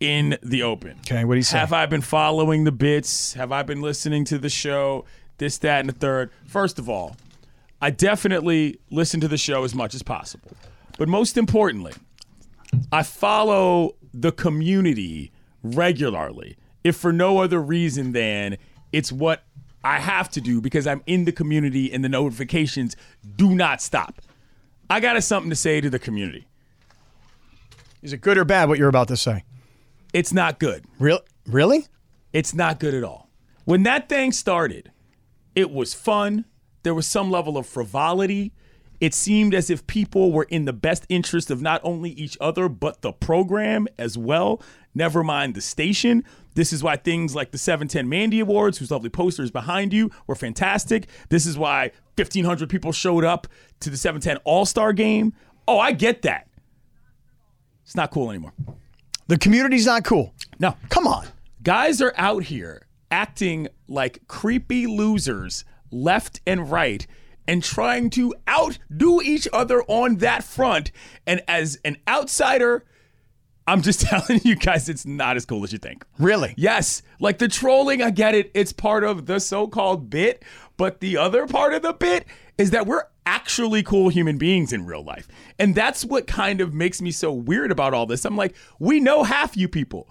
[0.00, 0.98] in the open.
[1.00, 1.58] Okay, what do you say?
[1.58, 3.34] Have I been following the bits?
[3.34, 5.04] Have I been listening to the show?
[5.38, 6.30] This, that, and the third.
[6.46, 7.16] First of all,
[7.80, 10.52] I definitely listen to the show as much as possible.
[10.98, 11.92] But most importantly,
[12.92, 15.32] I follow the community
[15.62, 18.58] regularly, if for no other reason than
[18.92, 19.44] it's what
[19.82, 22.96] I have to do because I'm in the community and the notifications
[23.36, 24.20] do not stop.
[24.88, 26.46] I got something to say to the community.
[28.02, 29.44] Is it good or bad what you're about to say?
[30.12, 30.84] It's not good.
[30.98, 31.20] Real?
[31.46, 31.86] Really?
[32.32, 33.28] It's not good at all.
[33.64, 34.90] When that thing started,
[35.54, 36.44] it was fun.
[36.82, 38.52] There was some level of frivolity.
[39.00, 42.68] It seemed as if people were in the best interest of not only each other,
[42.68, 44.62] but the program as well.
[44.94, 46.24] Never mind the station.
[46.54, 50.34] This is why things like the 710 Mandy Awards, whose lovely posters behind you, were
[50.34, 51.06] fantastic.
[51.28, 53.46] This is why 1,500 people showed up
[53.80, 55.32] to the 710 All Star game.
[55.66, 56.48] Oh, I get that.
[57.84, 58.52] It's not cool anymore.
[59.30, 60.34] The community's not cool.
[60.58, 60.74] No.
[60.88, 61.24] Come on.
[61.62, 67.06] Guys are out here acting like creepy losers left and right
[67.46, 70.90] and trying to outdo each other on that front.
[71.28, 72.84] And as an outsider,
[73.68, 76.04] I'm just telling you guys, it's not as cool as you think.
[76.18, 76.52] Really?
[76.56, 78.50] Yes, like the trolling, I get it.
[78.52, 80.44] It's part of the so called bit.
[80.76, 82.26] But the other part of the bit
[82.60, 85.26] is that we're actually cool human beings in real life.
[85.58, 88.24] And that's what kind of makes me so weird about all this.
[88.24, 90.08] I'm like, we know half you people.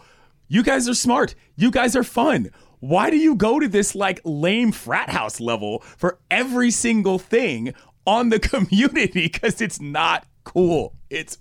[0.47, 1.35] You guys are smart.
[1.55, 2.49] You guys are fun.
[2.79, 7.73] Why do you go to this like lame frat house level for every single thing
[8.05, 9.27] on the community?
[9.27, 10.95] Because it's not cool.
[11.09, 11.37] It's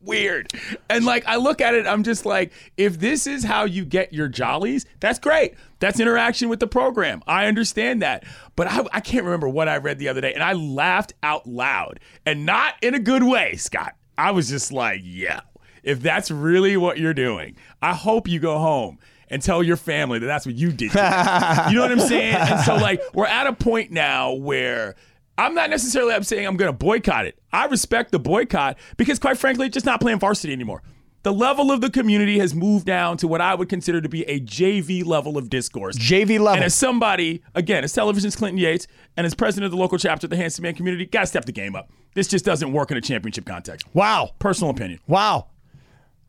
[0.00, 0.52] weird.
[0.88, 4.12] And like I look at it, I'm just like, if this is how you get
[4.12, 5.54] your jollies, that's great.
[5.80, 7.22] That's interaction with the program.
[7.26, 8.24] I understand that.
[8.58, 11.46] But I, I can't remember what I read the other day, and I laughed out
[11.46, 12.00] loud.
[12.26, 13.94] And not in a good way, Scott.
[14.18, 15.42] I was just like, yeah,
[15.84, 18.98] if that's really what you're doing, I hope you go home
[19.30, 20.92] and tell your family that that's what you did.
[20.92, 22.34] you know what I'm saying?
[22.34, 24.96] And so like we're at a point now where
[25.36, 27.38] I'm not necessarily I'm saying I'm going to boycott it.
[27.52, 30.82] I respect the boycott because quite frankly, just not playing varsity anymore.
[31.24, 34.22] The level of the community has moved down to what I would consider to be
[34.24, 35.96] a JV level of discourse.
[35.96, 36.54] JV level.
[36.54, 40.26] And as somebody, again, as television's Clinton Yates and as president of the local chapter
[40.26, 41.90] of the Handsome Man community, got to step the game up.
[42.14, 43.86] This just doesn't work in a championship context.
[43.94, 44.30] Wow.
[44.38, 45.00] Personal opinion.
[45.06, 45.48] Wow.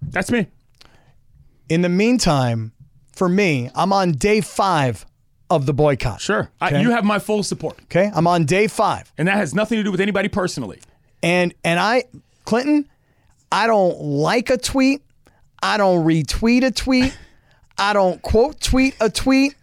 [0.02, 0.48] That's me.
[1.70, 2.72] In the meantime,
[3.16, 5.06] for me, I'm on day five
[5.50, 6.22] of the boycott.
[6.22, 6.50] Sure.
[6.60, 7.78] I, you have my full support.
[7.84, 8.12] Okay.
[8.14, 9.12] I'm on day five.
[9.18, 10.80] And that has nothing to do with anybody personally.
[11.22, 12.06] And and I
[12.46, 12.88] Clinton,
[13.52, 15.02] I don't like a tweet.
[15.62, 17.18] I don't retweet a tweet.
[17.78, 19.56] I don't quote tweet a tweet.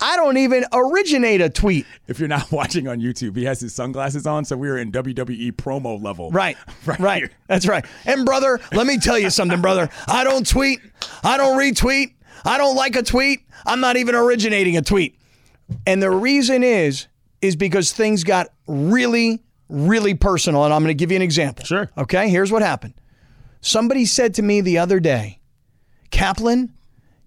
[0.00, 1.86] I don't even originate a tweet.
[2.08, 4.92] If you're not watching on YouTube, he has his sunglasses on, so we are in
[4.92, 6.30] WWE promo level.
[6.30, 6.56] Right.
[6.86, 7.30] Right Right.
[7.46, 7.84] That's right.
[8.04, 9.88] And brother, let me tell you something, brother.
[10.06, 10.80] I don't tweet.
[11.22, 12.12] I don't retweet.
[12.44, 13.40] I don't like a tweet.
[13.64, 15.18] I'm not even originating a tweet.
[15.86, 17.06] And the reason is
[17.40, 21.64] is because things got really really personal and I'm going to give you an example.
[21.64, 21.90] Sure.
[21.96, 22.28] Okay?
[22.28, 22.94] Here's what happened.
[23.64, 25.38] Somebody said to me the other day,
[26.10, 26.74] "Kaplan,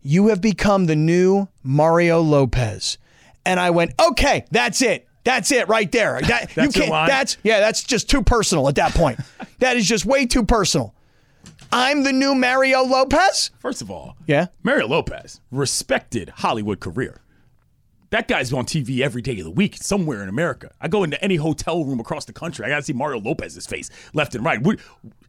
[0.04, 3.00] you have become the new Mario Lopez."
[3.44, 5.08] And I went, "Okay, that's it.
[5.24, 6.22] That's it right there.
[6.28, 9.20] That, That's you can't that's yeah, that's just too personal at that point.
[9.60, 10.94] that is just way too personal.
[11.72, 13.50] I'm the new Mario Lopez?
[13.60, 14.48] First of all, Yeah.
[14.64, 17.20] Mario Lopez, respected Hollywood career.
[18.10, 20.72] That guy's on TV every day of the week somewhere in America.
[20.80, 22.66] I go into any hotel room across the country.
[22.66, 24.66] I got to see Mario Lopez's face left and right.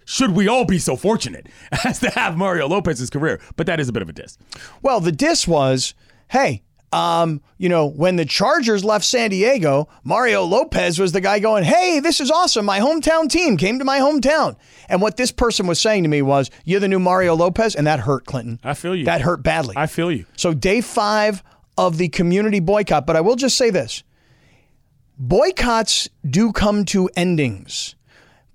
[0.09, 1.49] Should we all be so fortunate
[1.85, 3.41] as to have Mario Lopez's career?
[3.57, 4.39] But that is a bit of a diss.
[4.81, 5.93] Well, the diss was,
[6.29, 6.63] hey,
[6.95, 11.63] um, you know, when the Chargers left San Diego, Mario Lopez was the guy going,
[11.63, 12.65] "Hey, this is awesome.
[12.65, 14.57] My hometown team came to my hometown."
[14.89, 17.87] And what this person was saying to me was, "You're the new Mario Lopez," and
[17.87, 18.59] that hurt Clinton.
[18.65, 19.05] I feel you.
[19.05, 19.75] That hurt badly.
[19.77, 20.25] I feel you.
[20.39, 21.43] So day five
[21.77, 23.07] of the community boycott.
[23.07, 24.03] But I will just say this:
[25.19, 27.97] boycotts do come to endings.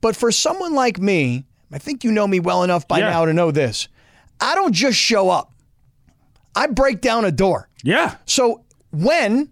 [0.04, 3.10] But for someone like me, I think you know me well enough by Yeah.
[3.12, 3.88] now to know this.
[4.42, 5.54] I don't just show up.
[6.54, 7.70] I break down a door.
[7.84, 8.16] Yeah.
[8.26, 9.50] So when,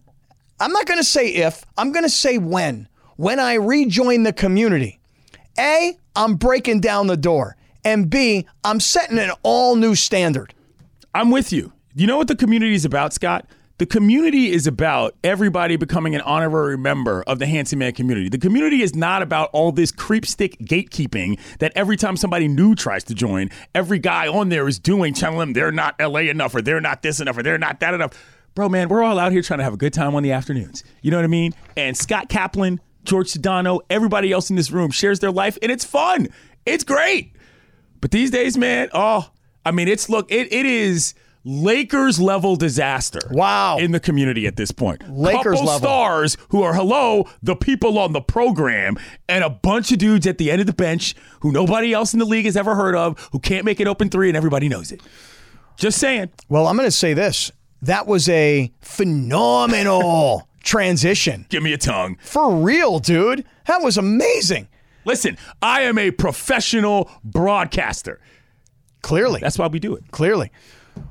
[0.59, 2.89] I'm not going to say if, I'm going to say when.
[3.15, 4.99] When I rejoin the community,
[5.57, 7.55] A, I'm breaking down the door.
[7.85, 10.53] And B, I'm setting an all new standard.
[11.15, 11.71] I'm with you.
[11.95, 13.45] You know what the community is about, Scott?
[13.81, 18.29] The community is about everybody becoming an honorary member of the Handsome Man community.
[18.29, 23.03] The community is not about all this creepstick gatekeeping that every time somebody new tries
[23.05, 26.61] to join, every guy on there is doing, telling them they're not LA enough or
[26.61, 28.11] they're not this enough or they're not that enough.
[28.53, 30.83] Bro, man, we're all out here trying to have a good time on the afternoons.
[31.01, 31.55] You know what I mean?
[31.75, 35.85] And Scott Kaplan, George Sedano, everybody else in this room shares their life and it's
[35.85, 36.27] fun.
[36.67, 37.35] It's great.
[37.99, 39.31] But these days, man, oh,
[39.65, 43.19] I mean, it's look, it, it is Lakers level disaster.
[43.32, 43.77] Wow.
[43.77, 45.01] In the community at this point.
[45.10, 45.80] Lakers Couple level.
[45.80, 48.95] stars who are hello, the people on the program,
[49.27, 52.19] and a bunch of dudes at the end of the bench who nobody else in
[52.19, 54.91] the league has ever heard of, who can't make an open three, and everybody knows
[54.91, 55.01] it.
[55.77, 56.30] Just saying.
[56.47, 57.51] Well, I'm going to say this.
[57.82, 61.45] That was a phenomenal transition.
[61.49, 62.17] Give me a tongue.
[62.21, 63.45] For real, dude.
[63.65, 64.67] That was amazing.
[65.06, 68.19] Listen, I am a professional broadcaster.
[69.01, 69.39] Clearly.
[69.39, 70.04] That's why we do it.
[70.12, 70.51] Clearly.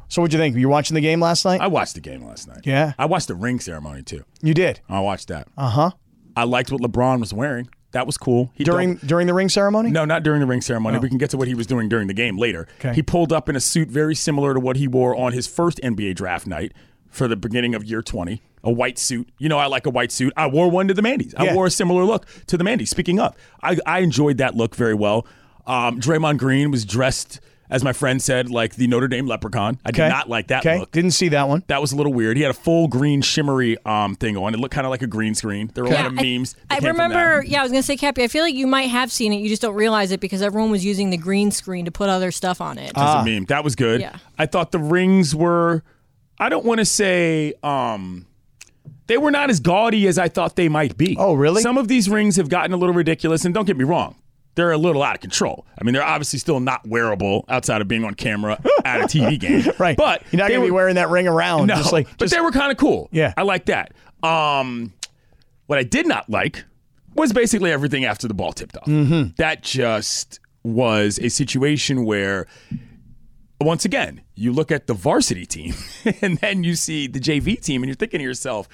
[0.08, 0.54] So what'd you think?
[0.54, 1.60] Were you watching the game last night?
[1.60, 2.62] I watched the game last night.
[2.64, 2.94] Yeah.
[2.98, 4.24] I watched the ring ceremony too.
[4.42, 4.80] you did.
[4.88, 5.48] I watched that.
[5.56, 5.90] Uh huh.
[6.36, 7.68] I liked what LeBron was wearing.
[7.92, 8.52] That was cool.
[8.54, 9.90] He During during the ring ceremony?
[9.90, 10.98] No, not during the ring ceremony.
[10.98, 12.68] We can get to what he was doing during the game later.
[12.78, 12.94] Okay.
[12.94, 15.80] He pulled up in a suit very similar to what he wore on his first
[15.82, 16.72] NBA draft night
[17.08, 18.42] for the beginning of year 20.
[18.62, 19.28] A white suit.
[19.38, 20.32] You know, I like a white suit.
[20.36, 21.34] I wore one to the Mandy's.
[21.34, 21.54] I Yeah.
[21.54, 22.90] wore a similar look to the Mandy's.
[22.90, 25.26] Speaking of, I, I enjoyed that look very well.
[25.66, 29.78] Um, Draymond Green was dressed, as my friend said, like the Notre Dame leprechaun.
[29.84, 30.02] I Okay.
[30.02, 30.80] did not like that Okay.
[30.80, 30.90] look.
[30.92, 31.62] Didn't see that one.
[31.68, 32.36] That was a little weird.
[32.36, 34.54] He had a full green shimmery um, thing on.
[34.54, 35.70] It looked kind of like a green screen.
[35.74, 36.54] There were a lot of I- memes.
[36.54, 37.02] that I, came from that.
[37.14, 38.22] remember, yeah, I was gonna say, Kappy.
[38.22, 39.36] I feel like you might have seen it.
[39.36, 42.30] You just don't realize it because everyone was using the green screen to put other
[42.30, 42.92] stuff on it.
[42.96, 43.44] as a meme.
[43.46, 44.00] That was good.
[44.00, 44.16] Yeah.
[44.38, 45.82] I thought the rings were.
[46.38, 47.54] I don't want to say.
[47.62, 48.26] um
[49.06, 51.16] they were not as gaudy as I thought they might be.
[51.18, 51.62] Oh, really?
[51.62, 54.14] Some of these rings have gotten a little ridiculous, and don't get me wrong,
[54.60, 55.64] they're a little out of control.
[55.80, 59.40] I mean, they're obviously still not wearable outside of being on camera at a TV
[59.40, 59.64] game.
[59.78, 59.96] Right.
[59.96, 61.68] But you're not going to be wearing that ring around.
[61.68, 63.08] no, Just like, but just, they were kind of cool.
[63.12, 63.32] Yeah.
[63.36, 63.94] I like that.
[64.22, 64.92] Um,
[65.66, 66.64] what I did not like
[67.14, 68.84] was basically everything after the ball tipped off.
[68.84, 69.30] Mm-hmm.
[69.36, 72.46] That just was a situation where,
[73.58, 75.74] once again, you look at the varsity team
[76.20, 78.68] and then you see the JV team, and you're thinking to yourself,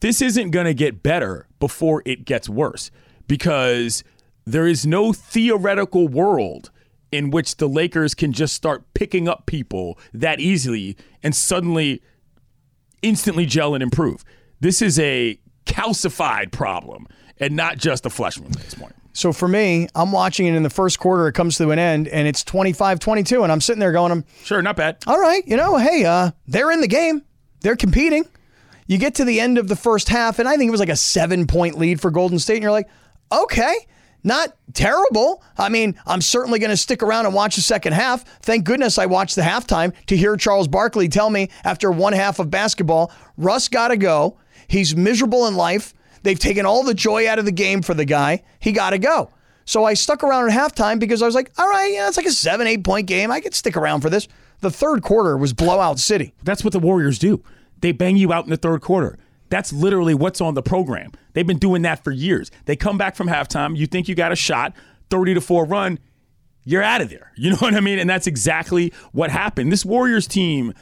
[0.00, 2.90] this isn't going to get better before it gets worse
[3.28, 4.04] because
[4.46, 6.70] there is no theoretical world
[7.10, 12.02] in which the Lakers can just start picking up people that easily and suddenly
[13.02, 14.24] instantly gel and improve.
[14.60, 17.06] This is a calcified problem
[17.38, 18.94] and not just a flesh wound at this point.
[19.14, 21.28] So for me, I'm watching it in the first quarter.
[21.28, 24.62] It comes to an end, and it's 25-22, and I'm sitting there going, "I'm Sure,
[24.62, 24.98] not bad.
[25.06, 25.46] all right.
[25.46, 27.22] You know, hey, uh, they're in the game.
[27.60, 28.24] They're competing.
[28.86, 30.88] You get to the end of the first half, and I think it was like
[30.88, 32.88] a seven point lead for Golden State, and you're like,
[33.32, 33.74] okay,
[34.24, 35.42] not terrible.
[35.58, 38.24] I mean, I'm certainly going to stick around and watch the second half.
[38.40, 42.38] Thank goodness I watched the halftime to hear Charles Barkley tell me after one half
[42.38, 44.38] of basketball, Russ got to go.
[44.68, 45.94] He's miserable in life.
[46.22, 48.44] They've taken all the joy out of the game for the guy.
[48.60, 49.30] He got to go.
[49.64, 52.26] So I stuck around at halftime because I was like, all right, yeah, it's like
[52.26, 53.30] a seven, eight point game.
[53.30, 54.28] I could stick around for this.
[54.60, 56.34] The third quarter was blowout city.
[56.44, 57.42] That's what the Warriors do.
[57.80, 59.18] They bang you out in the third quarter.
[59.52, 61.12] That's literally what's on the program.
[61.34, 62.50] They've been doing that for years.
[62.64, 63.76] They come back from halftime.
[63.76, 64.74] You think you got a shot,
[65.10, 65.98] 30 to 4 run,
[66.64, 67.32] you're out of there.
[67.36, 67.98] You know what I mean?
[67.98, 69.70] And that's exactly what happened.
[69.70, 70.72] This Warriors team,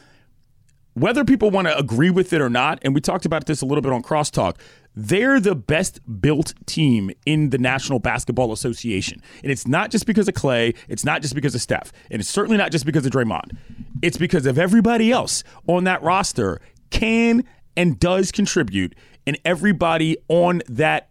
[0.95, 3.67] whether people want to agree with it or not, and we talked about this a
[3.67, 4.57] little bit on Crosstalk,
[4.95, 9.21] they're the best built team in the National Basketball Association.
[9.43, 12.31] And it's not just because of Clay, it's not just because of Steph, and it's
[12.31, 13.57] certainly not just because of Draymond.
[14.01, 17.45] It's because of everybody else on that roster can
[17.81, 18.95] and does contribute,
[19.27, 21.09] and everybody on that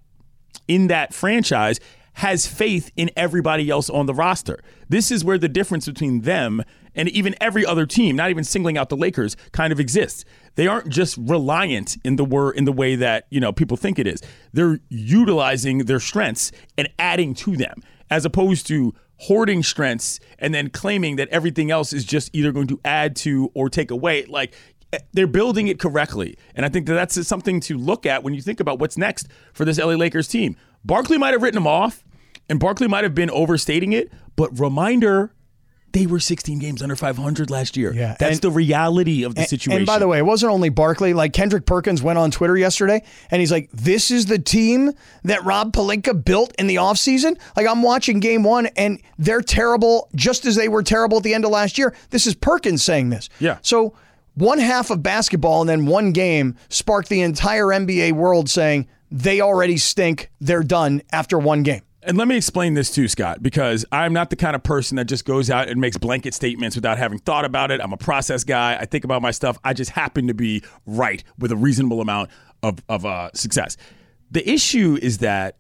[0.68, 1.80] in that franchise
[2.14, 4.60] has faith in everybody else on the roster.
[4.88, 8.78] This is where the difference between them and even every other team, not even singling
[8.78, 10.26] out the Lakers, kind of exists.
[10.54, 13.98] They aren't just reliant in the wor- in the way that, you know, people think
[13.98, 14.22] it is.
[14.54, 20.70] They're utilizing their strengths and adding to them as opposed to hoarding strengths and then
[20.70, 24.26] claiming that everything else is just either going to add to or take away.
[24.26, 24.54] Like
[25.14, 26.38] they're building it correctly.
[26.56, 29.28] And I think that that's something to look at when you think about what's next
[29.54, 30.56] for this LA Lakers team.
[30.84, 32.04] Barkley might have written them off,
[32.50, 35.34] and Barkley might have been overstating it, but reminder,
[35.92, 37.92] they were 16 games under 500 last year.
[37.94, 39.78] Yeah, That's and- the reality of the And- situation.
[39.80, 41.14] And by the way, it wasn't only Barkley.
[41.14, 44.92] Like Kendrick Perkins went on Twitter yesterday and he's like, This is the team
[45.24, 47.40] that Rob Pelinka built in the offseason.
[47.58, 51.34] Like I'm watching game one and they're terrible just as they were terrible at the
[51.34, 51.96] end of last year.
[52.12, 53.28] This is Perkins saying this.
[53.40, 53.58] Yeah.
[53.64, 53.96] So
[54.40, 59.42] one half of basketball and then one game sparked the entire NBA world saying they
[59.42, 60.32] already stink.
[60.40, 61.82] They're done after one game.
[62.02, 65.06] And let me explain this too, Scott, because I'm not the kind of person that
[65.06, 67.82] just goes out and makes blanket statements without having thought about it.
[67.82, 68.78] I'm a process guy.
[68.80, 69.58] I think about my stuff.
[69.66, 72.30] I just happen to be right with a reasonable amount
[72.64, 73.76] of, of uh, success.
[74.32, 75.58] The issue is that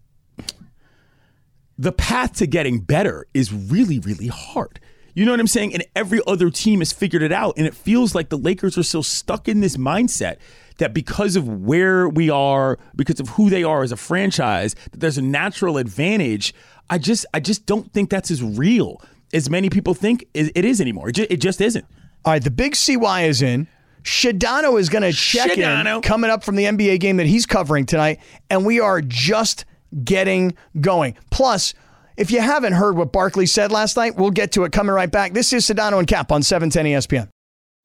[1.78, 4.80] the path to getting better is really, really hard.
[5.14, 5.74] You know what I'm saying?
[5.74, 7.56] And every other team has figured it out.
[7.58, 10.38] And it feels like the Lakers are still stuck in this mindset
[10.78, 15.00] that because of where we are, because of who they are as a franchise, that
[15.00, 16.54] there's a natural advantage.
[16.90, 19.02] I just I just don't think that's as real
[19.34, 21.10] as many people think it is anymore.
[21.10, 21.86] It just, it just isn't.
[22.26, 23.68] All right, the big CY is in.
[24.04, 27.86] Sedano is going to check in coming up from the NBA game that he's covering
[27.86, 28.20] tonight,
[28.50, 29.66] and we are just
[30.04, 31.16] getting going.
[31.30, 31.74] Plus,
[32.20, 35.10] if you haven't heard what Barkley said last night, we'll get to it coming right
[35.10, 35.34] back.
[35.34, 37.30] This is Sedano and Kap on E 710 ESPN.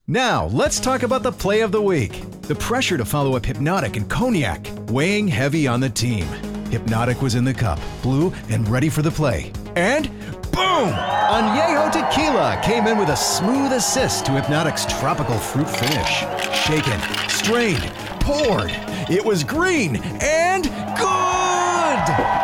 [0.08, 2.20] Now, let's talk about the play of the week.
[2.42, 6.26] The pressure to follow up Hypnotic and Cognac, weighing heavy on the team.
[6.70, 9.52] Hypnotic was in the cup, blue, and ready for the play.
[9.76, 10.10] And
[10.50, 10.90] boom!
[10.90, 16.24] Añejo Tequila came in with a smooth assist to Hypnotic's tropical fruit finish.
[16.52, 17.84] Shaken, strained,
[18.20, 18.72] poured.
[19.08, 20.64] It was green and
[20.98, 22.43] good!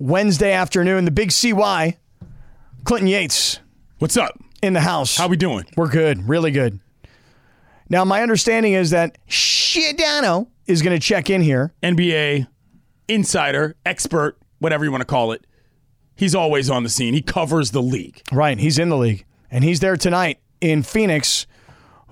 [0.00, 1.04] Wednesday afternoon.
[1.04, 1.96] The big CY,
[2.84, 3.60] Clinton Yates
[3.98, 4.36] What's up?
[4.62, 5.16] in the house.
[5.16, 5.66] How we doing?
[5.76, 6.80] We're good, really good.
[7.88, 11.72] Now, my understanding is that Sedano is going to check in here.
[11.82, 12.46] NBA
[13.08, 15.46] insider, expert, whatever you want to call it.
[16.14, 17.14] He's always on the scene.
[17.14, 18.22] He covers the league.
[18.32, 21.46] Right, he's in the league, and he's there tonight in Phoenix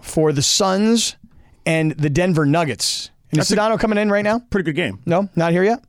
[0.01, 1.16] for the Suns
[1.64, 3.11] and the Denver Nuggets.
[3.31, 4.40] And is That's Sedano coming in right now?
[4.51, 5.01] Pretty good game.
[5.07, 5.85] No, not here yet.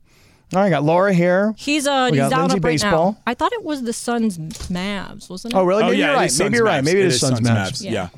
[0.52, 1.54] All right, got Laura here.
[1.56, 3.12] He's uh We he's got down Lindsay up right baseball.
[3.12, 3.18] now.
[3.26, 5.56] I thought it was the Suns Mavs, wasn't it?
[5.56, 5.82] Oh, really?
[5.82, 6.30] Oh Maybe yeah, you're it right.
[6.30, 6.80] is Maybe Suns you're right.
[6.82, 6.84] Mavs.
[6.84, 7.84] Maybe it is Suns Mavs.
[7.84, 7.90] Yeah.
[7.92, 8.08] Yeah.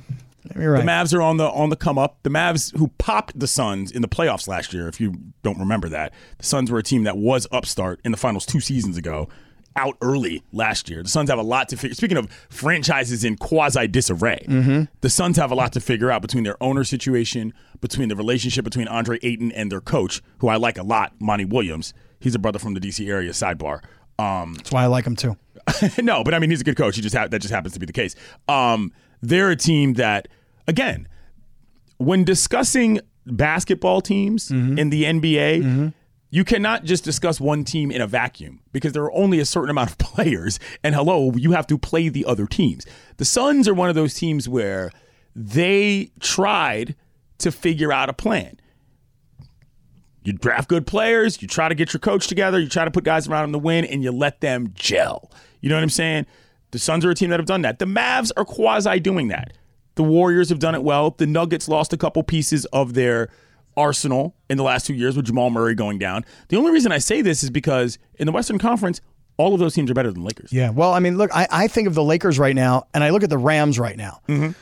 [0.49, 0.81] Maybe you're right.
[0.85, 2.17] The Mavs are on the on the come up.
[2.23, 5.89] The Mavs who popped the Suns in the playoffs last year, if you don't remember
[5.91, 6.13] that.
[6.39, 9.29] The Suns were a team that was upstart in the finals two seasons ago,
[9.77, 11.03] out early last year.
[11.03, 11.95] The Suns have a lot to figure.
[11.95, 14.83] Speaking of franchises in quasi disarray, Mm-hmm.
[15.03, 18.65] the Suns have a lot to figure out between their owner situation, between the relationship
[18.65, 21.93] between Andre Ayton and their coach, who I like a lot, Monty Williams.
[22.23, 23.33] He's a brother from the DC area.
[23.33, 23.81] Sidebar.
[24.19, 25.37] Um, That's why I like him too.
[26.03, 26.97] no, but I mean he's a good coach.
[26.97, 28.15] He just ha- that just happens to be the case.
[28.49, 30.29] Um, they're a team that,
[30.67, 31.09] again,
[31.99, 35.93] when discussing basketball teams in the NBA,
[36.31, 39.71] you cannot just discuss one team in a vacuum because there are only a certain
[39.71, 40.59] amount of players.
[40.83, 42.87] And hello, you have to play the other teams.
[43.19, 44.91] The Suns are one of those teams where
[45.37, 46.97] they tried
[47.39, 48.59] to figure out a plan.
[50.25, 53.05] You draft good players, you try to get your coach together, you try to put
[53.05, 55.31] guys around him to win, and you let them gel.
[55.61, 56.27] You know what I'm saying?
[56.71, 57.79] The Suns are a team that have done that.
[57.79, 59.53] The Mavs are quasi doing that.
[59.95, 61.11] The Warriors have done it well.
[61.11, 63.29] The Nuggets lost a couple pieces of their
[63.77, 66.25] arsenal in the last two years with Jamal Murray going down.
[66.49, 69.01] The only reason I say this is because in the Western Conference,
[69.37, 70.53] all of those teams are better than Lakers.
[70.53, 70.71] Yeah.
[70.71, 73.23] Well, I mean, look, I, I think of the Lakers right now, and I look
[73.23, 74.21] at the Rams right now.
[74.29, 74.53] Mm-hmm.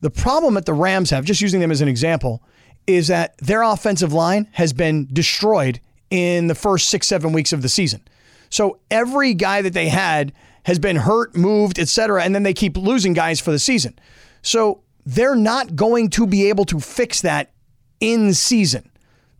[0.00, 2.42] The problem that the Rams have, just using them as an example,
[2.88, 5.78] is that their offensive line has been destroyed
[6.10, 8.00] in the first six, seven weeks of the season.
[8.48, 10.32] So every guy that they had
[10.64, 13.98] has been hurt, moved, et cetera, and then they keep losing guys for the season.
[14.42, 17.52] So they're not going to be able to fix that
[18.00, 18.90] in season.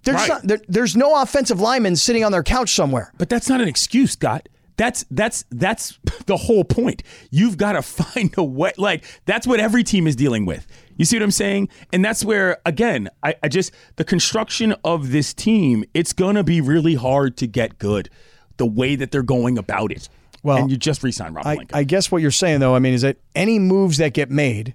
[0.05, 0.29] There's, Right.
[0.29, 3.13] not, there, there's no offensive lineman sitting on their couch somewhere.
[3.19, 4.49] But that's not an excuse, Scott.
[4.79, 7.03] That's that's that's the whole point.
[7.31, 8.73] You've got to find a way.
[8.79, 10.67] Like that's what every team is dealing with.
[10.97, 11.69] You see what I'm saying?
[11.93, 15.85] And that's where again, I, I just the construction of this team.
[15.93, 18.09] It's gonna be really hard to get good.
[18.57, 20.09] The way that they're going about it.
[20.43, 21.59] Well, and you just re-signed Rob I.
[21.73, 24.75] I guess what you're saying, though, I mean, is that any moves that get made,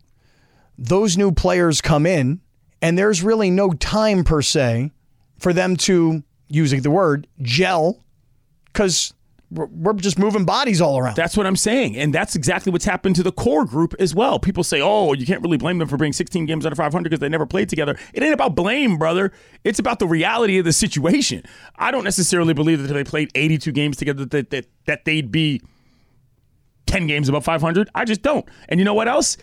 [0.78, 2.42] those new players come in,
[2.82, 4.92] and there's really no time per se
[5.38, 8.04] for them to, using the word, gel,
[8.66, 9.14] because
[9.54, 11.16] we're, just moving bodies all around.
[11.16, 11.96] That's what I'm saying.
[11.96, 14.40] And that's exactly what's happened to the core group as well.
[14.40, 17.20] People say, oh, you can't really blame them for being 16 games of 500 because
[17.20, 17.98] they never played together.
[18.14, 19.32] It ain't about blame, brother.
[19.64, 21.44] It's about the reality of the situation.
[21.76, 25.32] I don't necessarily believe that if they played 82 games together that, that, that they'd
[25.32, 25.62] be
[26.88, 27.90] 10 games above 500.
[27.96, 28.46] I just don't.
[28.70, 29.38] And you know what else?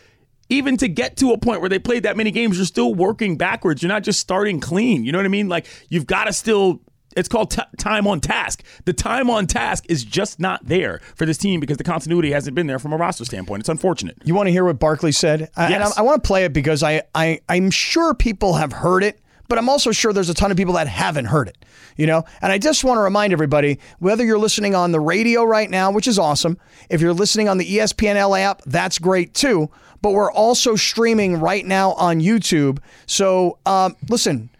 [0.48, 3.36] Even to get to a point where they played that many games, you're still working
[3.36, 3.82] backwards.
[3.82, 5.04] You're not just starting clean.
[5.04, 5.48] You know what I mean?
[5.48, 6.80] Like, you've got to still
[7.16, 8.62] it's called t- time on task.
[8.84, 12.54] The time on task is just not there for this team because the continuity hasn't
[12.54, 13.60] been there from a roster standpoint.
[13.60, 14.16] It's unfortunate.
[14.24, 15.50] You want to hear what Barkley said?
[15.56, 15.96] I, yes.
[15.96, 19.20] I, I want to play it because I, I I'm sure people have heard it,
[19.48, 21.64] but I'm also sure there's a ton of people that haven't heard it.
[21.96, 25.42] You know, and I just want to remind everybody whether you're listening on the radio
[25.44, 26.56] right now, which is awesome,
[26.88, 29.68] if you're listening on the ESPN LA app, that's great too.
[30.00, 32.78] But we're also streaming right now on YouTube.
[33.06, 34.50] So um, listen.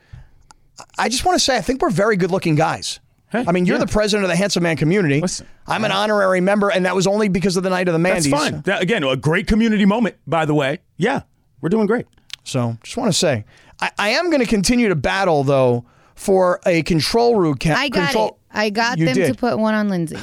[0.98, 3.00] I just want to say, I think we're very good looking guys.
[3.30, 3.84] Hey, I mean, you're yeah.
[3.84, 5.20] the president of the Handsome Man community.
[5.20, 7.98] Listen, I'm an honorary member, and that was only because of the night of the
[8.00, 8.14] man.
[8.14, 8.50] That's Mandy's.
[8.50, 8.60] fine.
[8.62, 10.80] That, again, a great community moment, by the way.
[10.96, 11.22] Yeah,
[11.60, 12.06] we're doing great.
[12.42, 13.44] So just want to say,
[13.80, 15.84] I, I am going to continue to battle, though,
[16.16, 17.54] for a control room.
[17.56, 18.34] Ca- I got control- it.
[18.52, 19.26] I got You them did.
[19.32, 20.18] to put one on Lindsay.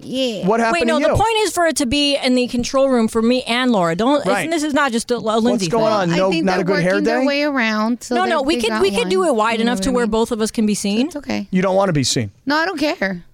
[0.00, 0.46] Yeah.
[0.46, 0.98] What happened Wait, no.
[0.98, 1.08] to you?
[1.10, 3.96] The point is for it to be in the control room for me and Laura.
[3.96, 4.20] Don't.
[4.20, 4.50] it's- Right.
[4.50, 5.68] This is not just a, a Lindsay.
[5.68, 5.92] going thing.
[5.92, 6.16] on?
[6.16, 8.02] No, I think not they're a good hair working their way around.
[8.02, 8.42] So No, no.
[8.42, 10.06] We they could got we could do it wide You enough what to I where
[10.06, 10.10] mean?
[10.10, 11.06] both of us can be seen.
[11.06, 11.48] It's okay.
[11.50, 12.30] You don't want to be seen.
[12.44, 13.24] No, I don't care.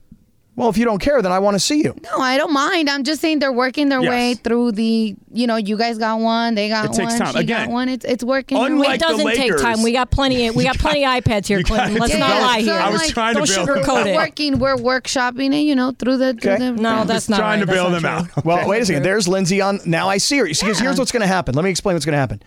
[0.55, 1.95] Well, if you don't care, then I want to see you.
[2.03, 2.91] No, I don't mind.
[2.91, 4.11] I'm just saying they're working their Yes.
[4.11, 5.17] way through the.
[5.33, 6.55] You know, you guys got one.
[6.57, 7.19] They got It takes one.
[7.21, 7.33] time.
[7.33, 7.89] She Again, got one.
[7.89, 8.59] It's it's working.
[8.59, 8.95] their unlike way.
[8.97, 9.63] It doesn't the take Lakers.
[9.63, 9.83] time.
[9.83, 10.51] We got plenty.
[10.51, 11.97] We got plenty of iPads here, You Clinton.
[11.97, 12.01] it.
[12.01, 12.75] Let's not lie so here.
[12.75, 13.67] I was like, trying don't to bail.
[13.67, 14.17] sugarcoat We're it.
[14.17, 14.59] working.
[14.59, 15.63] We're workshopping it.
[15.63, 16.35] You know, through the.
[16.35, 16.65] Through Okay.
[16.67, 17.67] the No, that's not trying right.
[17.67, 18.33] to bail That's them not out.
[18.35, 18.43] true.
[18.45, 19.05] Well, wait a second.
[19.05, 19.81] There's Lindsay on.
[19.87, 20.45] Now I see her.
[20.45, 21.55] Because here's what's going to happen.
[21.55, 22.43] Let me explain what's going to happen.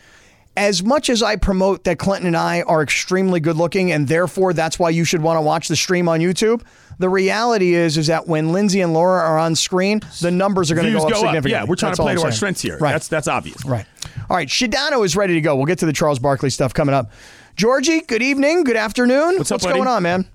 [0.57, 4.53] As much as I promote that Clinton and I are extremely good looking, and therefore
[4.53, 6.61] that's why you should want to watch the stream on YouTube.
[6.97, 10.75] The reality is, is that when Lindsay and Laura are on screen, the numbers are
[10.75, 11.25] going to Views go up go up.
[11.25, 11.51] significantly.
[11.51, 12.77] Yeah, we're trying That's to play to I'm our strengths here.
[12.77, 12.91] Right.
[12.93, 13.63] That's that's obvious.
[13.65, 13.85] Right.
[14.29, 14.47] All right.
[14.47, 15.55] Sedano is ready to go.
[15.55, 17.11] We'll get to the Charles Barkley stuff coming up.
[17.55, 18.63] Georgie, good evening.
[18.63, 19.37] Good afternoon.
[19.37, 19.77] What's up, What's buddy?
[19.77, 20.29] going on, man?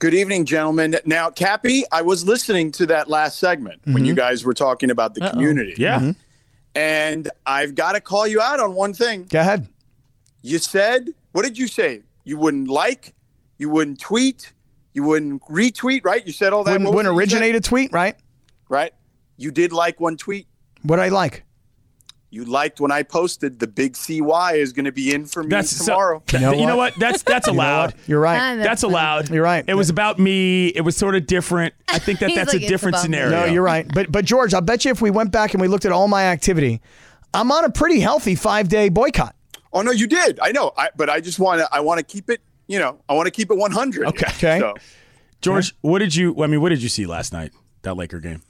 [0.00, 0.96] Good evening, gentlemen.
[1.04, 4.04] Now, Kappy, I was listening to that last segment when mm-hmm.
[4.06, 5.74] you guys were talking about the community.
[5.76, 5.98] Yeah.
[5.98, 6.10] Mm-hmm.
[6.74, 9.26] And I've got to call you out on one thing.
[9.28, 9.68] Go ahead.
[10.42, 12.02] You said, what did you say?
[12.24, 13.14] You wouldn't like,
[13.56, 14.52] you wouldn't tweet,
[14.94, 16.26] you wouldn't retweet, right?
[16.26, 16.72] You said all that.
[16.72, 17.36] Wouldn't, wouldn't it you said?
[17.36, 18.16] originate a tweet, right?
[18.68, 18.92] Right?
[19.36, 20.46] You did like one tweet.
[20.82, 21.44] What I like.
[22.30, 25.50] You liked when I posted the big CY is going to be in for me
[25.50, 26.22] That's so- tomorrow.
[26.32, 26.92] you know you know, what?
[26.94, 27.00] what?
[27.00, 27.94] That's that's You know allowed.
[28.08, 28.38] You're right.
[28.40, 29.30] Ah, That's allowed.
[29.30, 29.64] You're right.
[29.68, 30.68] It was about me.
[30.68, 31.74] It was sort of different.
[31.88, 33.40] I think that that's like, a different about me." scenario.
[33.40, 33.86] No, you're right.
[33.92, 36.08] But but George, I'll bet you if we went back and we looked at all
[36.08, 36.80] my activity,
[37.32, 39.36] I'm on a pretty healthy five day boycott.
[39.72, 40.40] Oh no, you did.
[40.40, 40.72] I know.
[40.76, 41.68] I, but I just want to.
[41.72, 42.40] I want to keep it.
[42.66, 44.06] You know, I want to keep it 100.
[44.08, 44.26] Okay.
[44.26, 44.58] Okay.
[44.60, 44.74] So,
[45.40, 46.42] George, what did you?
[46.42, 47.52] I mean, what did you see last night?
[47.82, 48.42] That Laker game.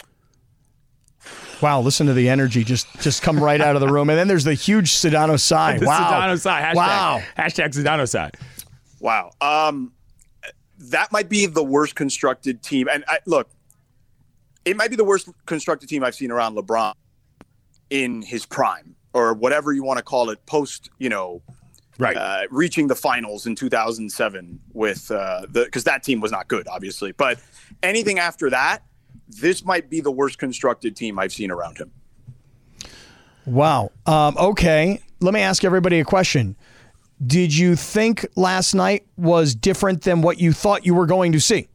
[1.60, 4.10] Wow, listen to the energy just just come right out of the room.
[4.10, 5.78] And then there's the huge Sedano sigh.
[5.78, 6.10] The wow.
[6.10, 6.62] Sedano side.
[6.64, 7.22] Hashtag, Wow.
[7.38, 8.36] Hashtag Sedano side.
[9.00, 9.30] wow.
[9.40, 9.92] Um,
[10.78, 12.88] that might be the worst constructed team.
[12.92, 13.48] And I, look,
[14.64, 16.92] it might be the worst constructed team I've seen around LeBron
[17.90, 20.44] in his prime or whatever you want to call it.
[20.46, 21.40] Post, you know,
[21.98, 22.16] Right.
[22.16, 26.66] uh, reaching the finals in 2007 with uh, the because that team was not good,
[26.66, 27.12] obviously.
[27.12, 27.38] But
[27.82, 28.82] anything after that,
[29.28, 31.92] this might be the worst constructed team I've seen around him.
[33.46, 33.92] Wow.
[34.06, 35.00] Um, okay.
[35.20, 36.56] Let me ask everybody a question.
[37.24, 41.40] Did you think last night was different than what you thought you were going to
[41.40, 41.68] see?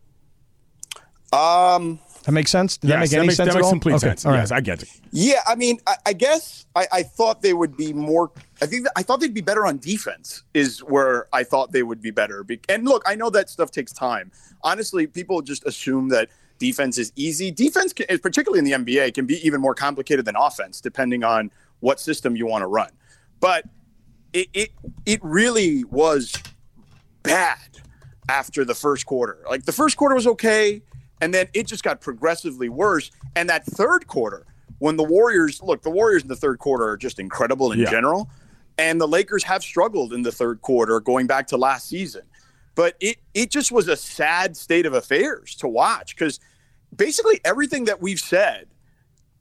[1.32, 2.00] Um,
[2.30, 2.78] That makes sense?
[2.78, 3.72] Did that make any makes, sense that at makes all?
[3.72, 4.26] complete Okay, sense.
[4.26, 4.40] all right.
[4.40, 4.90] Yes, I get it.
[5.12, 8.32] Yeah, I mean, I, I guess I, I thought they would be more.
[8.62, 10.44] I think I thought they'd be better on defense.
[10.54, 12.44] Is where I thought they would be better.
[12.44, 14.32] Be- And look, I know that stuff takes time.
[14.62, 17.50] Honestly, people just assume that defense is easy.
[17.52, 21.50] Defense, can, particularly in the NBA, can be even more complicated than offense, depending on
[21.80, 22.92] what system you want to run.
[23.40, 23.66] But
[24.34, 24.70] it it
[25.08, 26.34] it really was
[27.24, 27.58] bad
[28.30, 29.40] after the first quarter.
[29.50, 30.82] Like the first quarter was okay,
[31.22, 33.12] and then it just got progressively worse.
[33.36, 34.46] And that third quarter,
[34.80, 37.90] when the Warriors look, the Warriors in the third quarter are just incredible in Yeah.
[37.92, 38.30] general.
[38.78, 42.22] And the Lakers have struggled in the third quarter going back to last season.
[42.76, 46.40] But it it just was a sad state of affairs to watch because
[46.96, 48.68] basically everything that we've said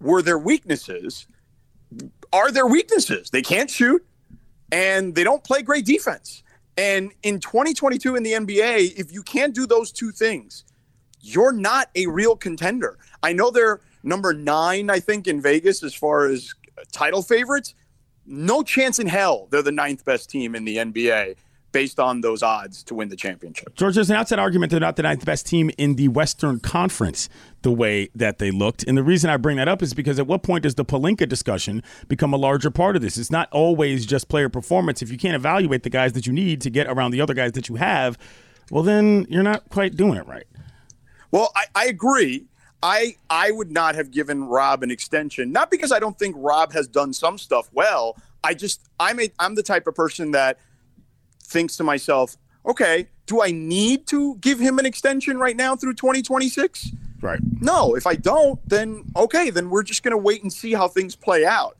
[0.01, 1.27] were their weaknesses
[2.33, 3.31] are their weaknesses.
[3.31, 4.05] They can't shoot
[4.73, 6.43] and they don't play great defense.
[6.77, 10.65] And in 2022 in the NBA, if you can't do those two things,
[11.21, 12.99] you're not a real contender.
[13.23, 16.55] I know they're number nine, I think, in Vegas as far as
[16.93, 17.75] title favorites.
[18.27, 21.37] No chance in hell they're the ninth best team in the NBA
[21.73, 23.75] based on those odds to win the championship.
[23.75, 27.29] George, there's an outside argument they're not the ninth best team in the Western Conference
[27.63, 28.85] the way that they looked.
[28.85, 31.29] And the reason I bring that up is because at what point does the Pelinka
[31.29, 33.19] discussion become a larger part of this?
[33.19, 35.03] It's not always just player performance.
[35.03, 37.53] If you can't evaluate the guys that you need to get around the other guys
[37.53, 38.19] that you have,
[38.71, 40.47] well, then you're not quite doing it right.
[41.31, 42.47] Well, I, I agree.
[42.83, 46.73] I I would not have given Rob an extension, not because I don't think Rob
[46.73, 48.17] has done some stuff well.
[48.45, 50.59] I just I'm a I'm the type of person that
[51.43, 55.95] thinks to myself, okay, do I need to give him an extension right now through
[55.95, 56.93] 2026?
[57.21, 57.41] Right.
[57.61, 60.87] No, if I don't, then okay, then we're just going to wait and see how
[60.87, 61.77] things play out.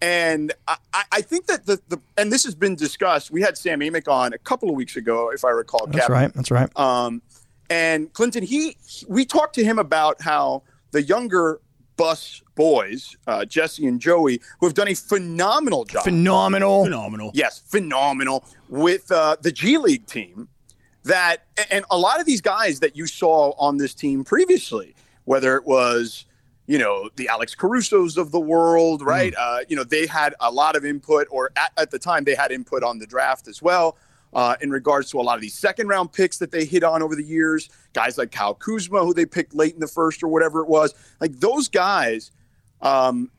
[0.00, 0.76] And I,
[1.10, 3.30] I think that the, the and this has been discussed.
[3.30, 5.86] We had Sam Amick on a couple of weeks ago, if I recall.
[5.86, 6.32] That's right.
[6.34, 6.68] That's right.
[6.78, 7.22] Um,
[7.70, 8.76] and Clinton, he
[9.08, 10.62] we talked to him about how
[10.92, 11.60] the younger
[11.96, 16.04] Buss boys, uh, Jesse and Joey, who have done a phenomenal job.
[16.04, 16.84] Phenomenal.
[16.84, 17.30] Phenomenal.
[17.34, 20.48] Yes, phenomenal with uh, the G League team.
[21.04, 24.94] That and a lot of these guys that you saw on this team previously,
[25.24, 26.24] whether it was
[26.66, 29.32] you know the Alex Caruso's of the world, right?
[29.38, 32.34] Uh, you know they had a lot of input, or at, at the time they
[32.34, 33.96] had input on the draft as well.
[34.36, 37.02] Uh, in regards to a lot of these second round picks that they hit on
[37.02, 40.28] over the years, guys like Kyle Kuzma, who they picked late in the first or
[40.28, 42.32] whatever it was, like those guys
[42.82, 43.30] um,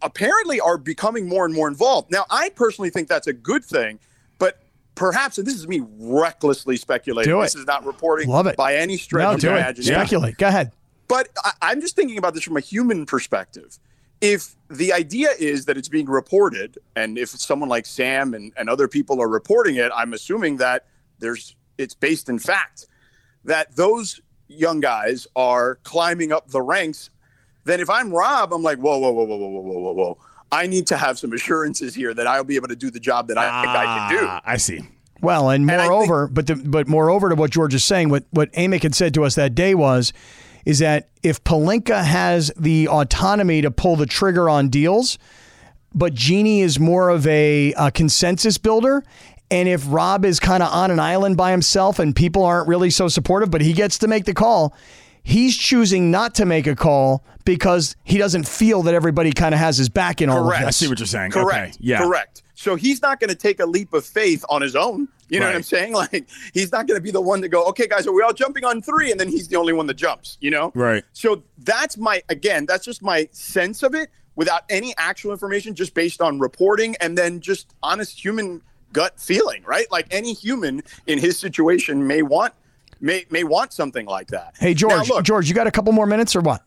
[0.00, 2.10] apparently are becoming more and more involved.
[2.10, 3.98] Now, I personally think that's a good thing,
[4.38, 4.62] but
[4.94, 7.44] perhaps, and this is me recklessly speculating, Do it.
[7.44, 8.56] this is not reporting Love it.
[8.56, 9.58] by any stretch No, of do the it.
[9.58, 9.94] imagination.
[9.96, 10.38] Speculate.
[10.38, 10.72] Go ahead.
[11.08, 13.78] But I, I'm just thinking about this from a human perspective.
[14.20, 18.68] If the idea is that it's being reported, and if someone like Sam and, and
[18.68, 20.86] other people are reporting it, I'm assuming that
[21.18, 22.86] there's it's based in fact
[23.44, 27.10] that those young guys are climbing up the ranks.
[27.64, 30.18] Then if I'm Rob, I'm like, whoa, whoa, whoa, whoa, whoa, whoa, whoa, whoa, whoa.
[30.50, 33.28] I need to have some assurances here that I'll be able to do the job
[33.28, 34.26] that I think I can do.
[34.26, 34.80] Ah, I see.
[35.20, 38.24] Well, and And I moreover, but the, but moreover to what George is saying, what
[38.30, 40.12] what Amick had said to us that day was,
[40.64, 45.18] is that if Pelinka has the autonomy to pull the trigger on deals,
[45.94, 49.02] but Jeanie is more of a, a consensus builder.
[49.50, 52.90] And if Rob is kind of on an island by himself and people aren't really
[52.90, 54.74] so supportive, but he gets to make the call,
[55.22, 59.58] he's choosing not to make a call because he doesn't feel that everybody kind of
[59.58, 60.62] has his back in all Correct.
[60.62, 61.30] of I see what you're saying.
[61.30, 61.76] Correct.
[61.76, 61.78] Okay.
[61.80, 62.02] Yeah.
[62.02, 62.42] Correct.
[62.54, 65.08] So he's not going to take a leap of faith on his own.
[65.28, 65.92] You know what I'm saying?
[65.98, 68.32] Like he's not going to be the one to go, okay, guys, are we all
[68.32, 69.10] jumping on three?
[69.10, 70.70] And then he's the only one that jumps, you know?
[70.74, 71.02] Right.
[71.12, 75.94] So that's my, again, that's just my sense of it without any actual information, just
[75.94, 78.62] based on reporting and then just honest human
[78.92, 79.90] gut feeling, right?
[79.90, 82.54] Like any human in his situation may want,
[83.00, 84.54] may, may want something like that.
[84.58, 86.62] Hey, Now, George, look, George, you got a couple more minutes or what?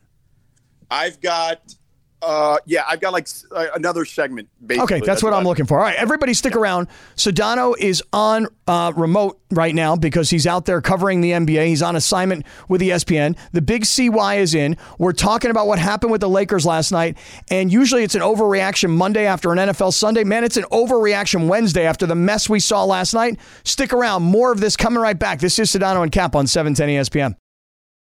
[0.90, 1.74] I've got,
[2.22, 4.50] uh, yeah, I've got like uh, another segment.
[4.66, 4.98] Basically.
[4.98, 5.78] Okay, that's, what I'm looking for.
[5.78, 6.88] All right, everybody stick around.
[7.16, 11.68] Sedano is on uh, remote right now because he's out there covering the NBA.
[11.68, 13.38] He's on assignment with ESPN.
[13.52, 14.78] The big CY is in.
[14.98, 17.18] We're talking about what happened with the Lakers last night.
[17.50, 20.24] And usually it's an overreaction Monday after an NFL Sunday.
[20.24, 23.40] Man, it's an overreaction Wednesday after the mess we saw last night.
[23.64, 24.24] Stick around.
[24.24, 25.40] More of this coming right back.
[25.40, 27.41] This is Sedano and Kap on E 710 ESPN.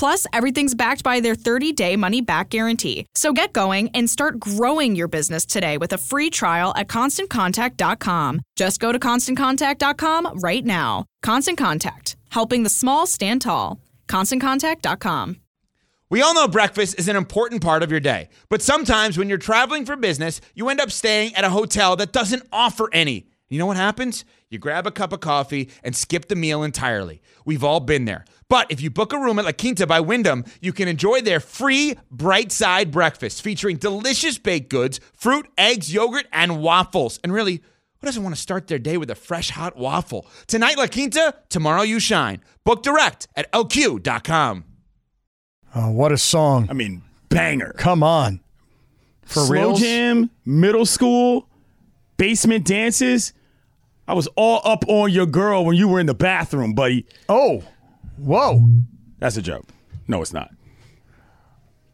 [0.00, 3.04] Plus, everything's backed by their 30 day money back guarantee.
[3.14, 8.40] So get going and start growing your business today with a free trial at constantcontact.com.
[8.56, 11.04] Just go to constantcontact.com right now.
[11.22, 13.78] Constant Contact, helping the small stand tall.
[14.08, 15.36] ConstantContact.com.
[16.08, 19.36] We all know breakfast is an important part of your day, but sometimes when you're
[19.36, 23.26] traveling for business, you end up staying at a hotel that doesn't offer any.
[23.50, 24.24] You know what happens?
[24.48, 27.20] You grab a cup of coffee and skip the meal entirely.
[27.44, 28.24] We've all been there.
[28.50, 31.38] But if you book a room at La Quinta by Wyndham, you can enjoy their
[31.38, 37.20] free bright side breakfast featuring delicious baked goods, fruit, eggs, yogurt, and waffles.
[37.22, 37.62] And really,
[38.00, 40.26] who doesn't want to start their day with a fresh hot waffle?
[40.48, 42.42] Tonight, La Quinta, tomorrow, you shine.
[42.64, 44.64] Book direct at lq.com.
[45.76, 46.66] Oh, what a song.
[46.68, 47.72] I mean, banger.
[47.78, 48.40] Come on.
[49.22, 49.80] For slow reals?
[49.80, 51.48] jam, middle school,
[52.16, 53.32] basement dances.
[54.08, 57.06] I was all up on your girl when you were in the bathroom, buddy.
[57.28, 57.62] Oh,
[58.20, 58.68] whoa.
[59.18, 59.66] That's a joke.
[60.08, 60.50] No, it's not.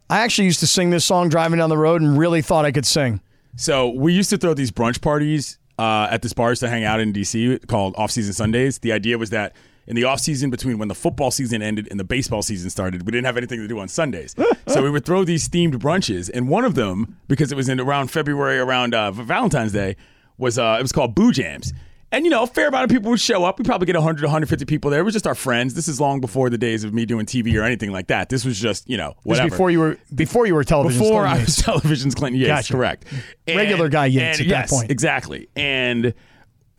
[0.09, 2.73] I actually used to sing this song driving down the road and really thought I
[2.73, 3.21] could sing.
[3.57, 7.01] So we used to throw these brunch parties uh, at this bars to hang out
[7.01, 8.79] in DC called Off Season Sundays.
[8.79, 9.57] The idea was that
[9.87, 13.05] in the off season between when the football season ended and the baseball season started,
[13.05, 14.35] we didn't have anything to do on Sundays.
[14.67, 17.81] so we would throw these themed brunches, and one of them, because it was in
[17.81, 19.97] around February, around uh, Valentine's Day,
[20.39, 21.73] was uh, it was called Boo Jams.
[22.13, 23.59] And you know, a fair amount of people would show up.
[23.59, 25.01] We probably get 100, 150 people there.
[25.01, 25.75] It was just our friends.
[25.75, 28.29] This is long before the days of me doing TV or anything like that.
[28.29, 29.51] This was just you know whatever.
[29.51, 31.03] before you were before you were television.
[31.03, 32.73] Before Clinton I was television's Clinton Yates, Gotcha.
[32.75, 33.05] correct.
[33.49, 34.91] Regular guy Yates and at that yes, point.
[34.91, 35.49] Exactly.
[35.57, 36.15] And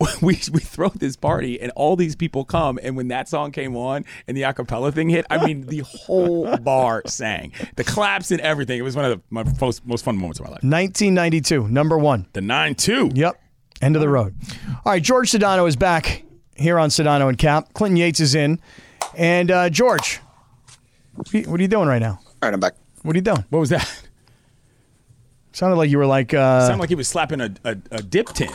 [0.22, 3.76] we we throw this party and all these people come and when that song came
[3.76, 7.52] on and the acapella thing hit, I mean the whole bar sang.
[7.76, 8.78] The claps and everything.
[8.78, 10.62] It was one of the, my most most fun moments of my life.
[10.62, 12.26] 1992, number one.
[12.32, 13.10] The 9 2.
[13.14, 13.42] Yep.
[13.80, 14.34] End of the road.
[14.84, 16.24] All right, George Sedano is back
[16.56, 17.72] here on Sedano and Kap.
[17.74, 18.60] Clinton Yates is in.
[19.16, 20.20] And uh, George,
[21.14, 22.18] what are you- what are you doing right now?
[22.24, 22.74] All right, I'm back.
[23.02, 23.44] What are you doing?
[23.50, 23.88] What was that?
[25.52, 26.34] Sounded like you were like.
[26.34, 28.50] Uh, Sounded like he was slapping a, a, a dip tin.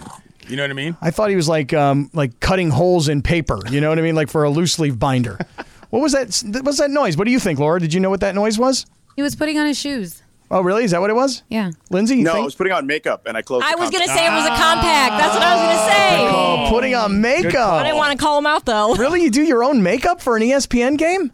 [0.48, 0.98] You know what I mean?
[1.02, 3.60] I thought he was like um, like cutting holes in paper.
[3.70, 4.16] You know what I mean?
[4.16, 5.38] Like for a loose leaf binder.
[5.90, 6.42] what was that?
[6.46, 7.18] What was that noise?
[7.18, 7.80] What do you think, Laura?
[7.80, 8.86] Did you know what that noise was?
[9.16, 10.23] He was putting on his shoes.
[10.56, 10.84] Oh, really?
[10.84, 11.42] Is that what it was?
[11.50, 11.72] Yeah.
[11.90, 12.46] Lindsay, you No, I think?
[12.46, 13.66] was putting on makeup and I closed.
[13.66, 13.70] It.
[13.72, 15.18] I the was going to say it was a compact.
[15.18, 16.18] That's what I was going to say.
[16.30, 17.74] Oh, putting on makeup.
[17.74, 18.94] I didn't want to call him out, though.
[18.96, 19.24] Really?
[19.24, 21.32] You do your own makeup for an ESPN game?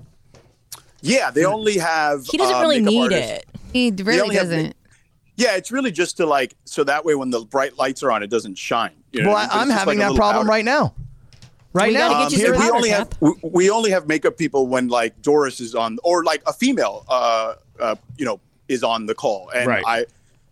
[1.02, 2.26] Yeah, they only have.
[2.26, 3.32] He doesn't uh, really makeup need artists.
[3.32, 3.46] it.
[3.74, 4.64] He They really only have doesn't.
[4.68, 4.74] ma-
[5.36, 8.24] Yeah, it's really just to like so that way when the bright lights are on,
[8.24, 8.92] it doesn't shine.
[9.12, 9.50] You know well, what I mean?
[9.50, 10.50] But I'm it's just having like a that little problem powder.
[10.52, 10.94] right now.
[11.72, 13.92] Right We now, gotta get you here- some we powder, only have we, we only
[13.92, 18.26] have makeup people when like Doris is on or like a female uh uh you
[18.26, 18.40] know
[18.70, 19.84] is on the call and Right.
[19.86, 20.06] I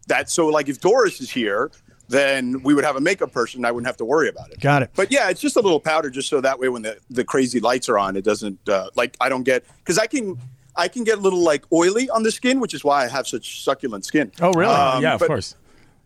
[0.07, 1.71] that so like if Doris is here
[2.09, 4.59] then we would have a makeup person I wouldn't have to worry about it.
[4.61, 4.91] Got it.
[4.95, 7.59] But yeah, it's just a little powder just so that way when the the crazy
[7.59, 10.37] lights are on it doesn't uh, like I don't get cuz I can
[10.75, 13.27] I can get a little like oily on the skin which is why I have
[13.27, 14.31] such succulent skin.
[14.41, 14.73] Oh, really?
[14.73, 15.55] Um, yeah, of but- course.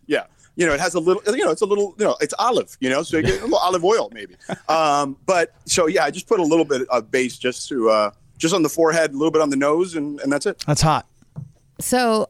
[0.06, 0.24] yeah.
[0.54, 2.76] You know, it has a little, you know, it's a little, you know, it's olive,
[2.78, 4.34] you know, so you get a little olive oil maybe.
[4.68, 8.10] Um, but so, yeah, I just put a little bit of base just to, uh,
[8.36, 10.62] just on the forehead, a little bit on the nose, and, and that's it.
[10.66, 11.06] That's hot.
[11.82, 12.28] So,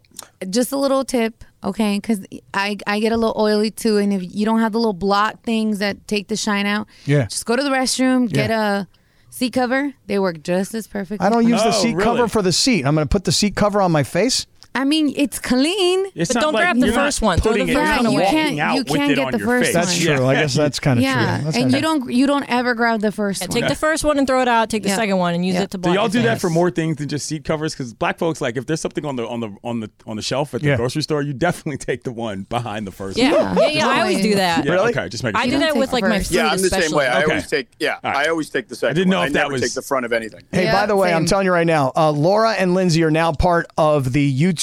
[0.51, 1.97] just a little tip, okay?
[1.99, 2.25] Because
[2.55, 5.43] I, I get a little oily too, and if you don't have the little block
[5.43, 7.27] things that take the shine out, Yeah.
[7.27, 8.81] just go to the restroom, get Yeah.
[8.83, 8.87] a
[9.31, 9.93] seat cover.
[10.07, 11.23] They work just as perfect.
[11.23, 12.05] I don't use the Oh, seat really?
[12.05, 12.85] cover for the seat.
[12.87, 14.47] I'm going to put the seat cover on my face.
[14.75, 16.07] I mean, it's clean.
[16.15, 17.39] It's But don't like grab the you're not first one.
[17.39, 18.25] Throw the putting it- first you're one away.
[18.25, 19.75] You can't- you can't get the first face.
[19.75, 20.17] That's one.
[20.17, 20.27] true.
[20.27, 21.45] I guess that's kind of yeah, true.
[21.45, 23.61] That's and kinda- you don't you don't ever grab the first Yeah, one.
[23.61, 24.71] take the first one and throw it out.
[24.71, 24.97] Take the Yeah.
[24.97, 25.63] second one and use Yeah.
[25.63, 27.75] it to Do y'all do that for more things than just seat covers?
[27.75, 30.23] Because black folks, like, if there's something on the on the on the on the
[30.23, 30.77] shelf at the Yeah.
[30.77, 33.19] grocery store, you definitely take the one behind the first.
[33.19, 33.59] Yeah, one.
[33.59, 33.89] yeah, yeah.
[33.89, 34.65] I always do that.
[34.65, 34.91] Yeah, Really?
[34.93, 35.51] Okay, just making I sure.
[35.51, 36.31] do don't that with like my first.
[36.31, 36.37] food.
[36.37, 37.07] Yeah, I'm the same way.
[37.09, 38.27] I always take, yeah, All right.
[38.27, 40.07] I always take the second I didn't know if that never was- take the front
[40.07, 40.41] of anything.
[40.51, 43.33] Hey, by the way, I'm telling you right now, uh, Laura and Lindsay are now
[43.33, 44.62] part of the YouTube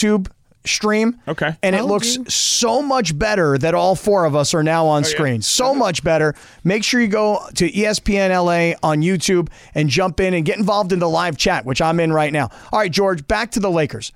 [0.65, 1.19] stream.
[1.27, 1.55] Okay.
[1.63, 5.03] And it Oh, looks so much better that all four of us are now on
[5.03, 5.41] oh, screen.
[5.41, 6.35] So much better.
[6.63, 10.91] Make sure you go to ESPN LA on YouTube and jump in and get involved
[10.91, 12.49] in the live chat, which I'm in right now.
[12.71, 14.11] All right, George, back to the Lakers.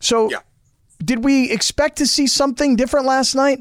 [0.00, 0.38] So, Yeah.
[1.04, 3.58] did we expect to see something different last night?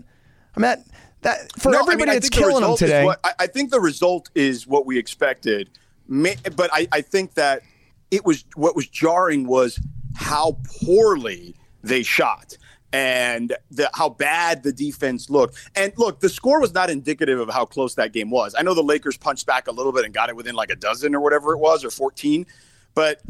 [0.56, 0.80] I mean, that,
[1.22, 3.06] that for No, I everybody mean, I that's think the killing them result is today.
[3.06, 5.70] what- I, I think the result is what we expected.
[6.08, 7.62] Ma- But I, I think that
[8.10, 9.80] it was what was jarring was
[10.16, 12.58] how poorly they shot
[12.94, 15.56] and the, how bad the defense looked.
[15.76, 18.56] And look, the score was not indicative of how close that game was.
[18.58, 20.76] I know the Lakers punched back a little bit and got it within like a
[20.76, 22.46] dozen or whatever it was, or 14.
[22.94, 23.22] But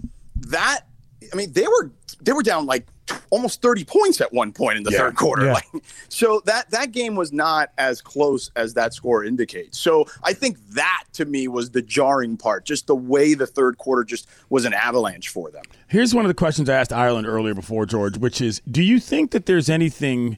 [0.47, 0.81] that,
[1.31, 1.91] I mean, they were
[2.21, 2.87] they were down like
[3.29, 5.45] almost 30 points at one point in the third quarter.
[5.45, 5.53] Yeah.
[5.53, 5.67] Like,
[6.09, 9.79] so that that game was not as close as that score indicates.
[9.79, 13.77] So I think that to me was the jarring part, just the way the third
[13.77, 15.63] quarter just was an avalanche for them.
[15.87, 18.99] Here's one of the questions I asked Ireland earlier before, George, which is Do you
[18.99, 20.37] think that there's anything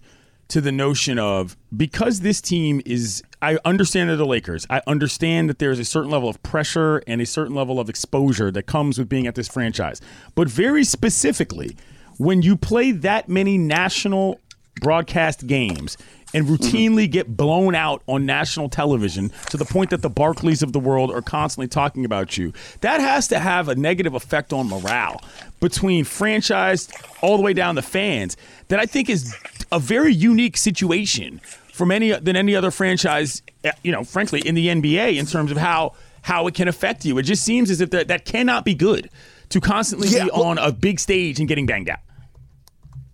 [0.50, 5.50] to the notion of because this team is, I understand they're the Lakers, I understand
[5.50, 9.00] that there's a certain level of pressure and a certain level of exposure that comes
[9.00, 10.00] with being at this franchise.
[10.36, 11.76] But very specifically,
[12.18, 14.40] when you play that many national
[14.82, 15.98] broadcast games
[16.34, 20.74] and routinely get blown out on national television to the point that the Barkleys of
[20.74, 22.52] the world are constantly talking about you.
[22.82, 25.22] That has to have a negative effect on morale
[25.60, 26.90] between franchise
[27.22, 28.36] all the way down to fans.
[28.70, 29.36] That I think is
[29.72, 31.40] a very unique situation
[31.72, 33.44] from any than any other franchise.
[33.64, 35.94] eh, You know, frankly, in the NBA in terms of how
[36.24, 37.18] how it can affect you.
[37.20, 39.10] It just seems as if that that cannot be good
[39.54, 42.00] to constantly Yeah, be well- on a big stage and getting banged out.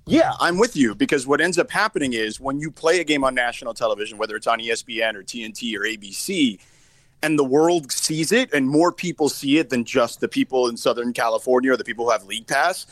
[0.05, 3.23] Yeah, I'm with you because what ends up happening is when you play a game
[3.23, 6.59] on national television, whether it's on ESPN or TNT or ABC,
[7.21, 10.77] and the world sees it and more people see it than just the people in
[10.77, 12.87] Southern California or the people who have League Pass,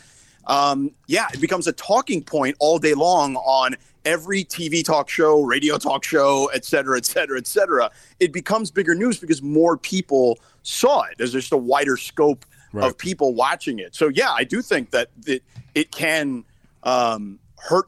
[0.45, 3.75] um, yeah, it becomes a talking point all day long on
[4.05, 7.89] every TV talk show, radio talk show, et cetera, et cetera, et cetera.
[8.19, 11.15] It becomes bigger news because more people saw it.
[11.17, 13.95] There's just a wider scope of people watching it.
[13.95, 15.43] So yeah, I do think that it,
[15.75, 16.43] it can
[16.83, 17.87] um, hurt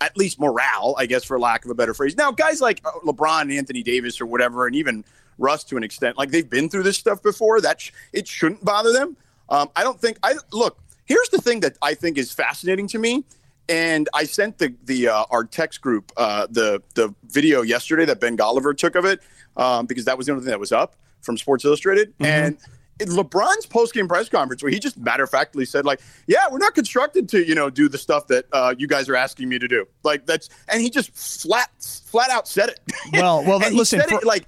[0.00, 2.16] at least morale, I guess, for lack of a better phrase.
[2.16, 5.04] Now, guys like uh, LeBron and Anthony Davis or whatever, and even
[5.38, 7.60] Russ to an extent, like they've been through this stuff before.
[7.60, 9.16] That sh- it shouldn't bother them.
[9.48, 10.18] Um, I don't think.
[10.22, 10.78] I look.
[11.04, 13.24] Here's the thing that I think is fascinating to me,
[13.68, 18.20] and I sent the the uh, our text group uh, the the video yesterday that
[18.20, 19.20] Ben Golliver took of it
[19.56, 22.60] um, because that was the only thing that was up from Sports Illustrated, and in
[22.98, 26.74] LeBron's post-game press conference where he just matter of factly said like, "Yeah, we're not
[26.74, 29.68] constructed to you know do the stuff that uh, you guys are asking me to
[29.68, 32.80] do." Like that's and he just flat flat out said it.
[33.12, 34.46] Well, well, he listen, for- it like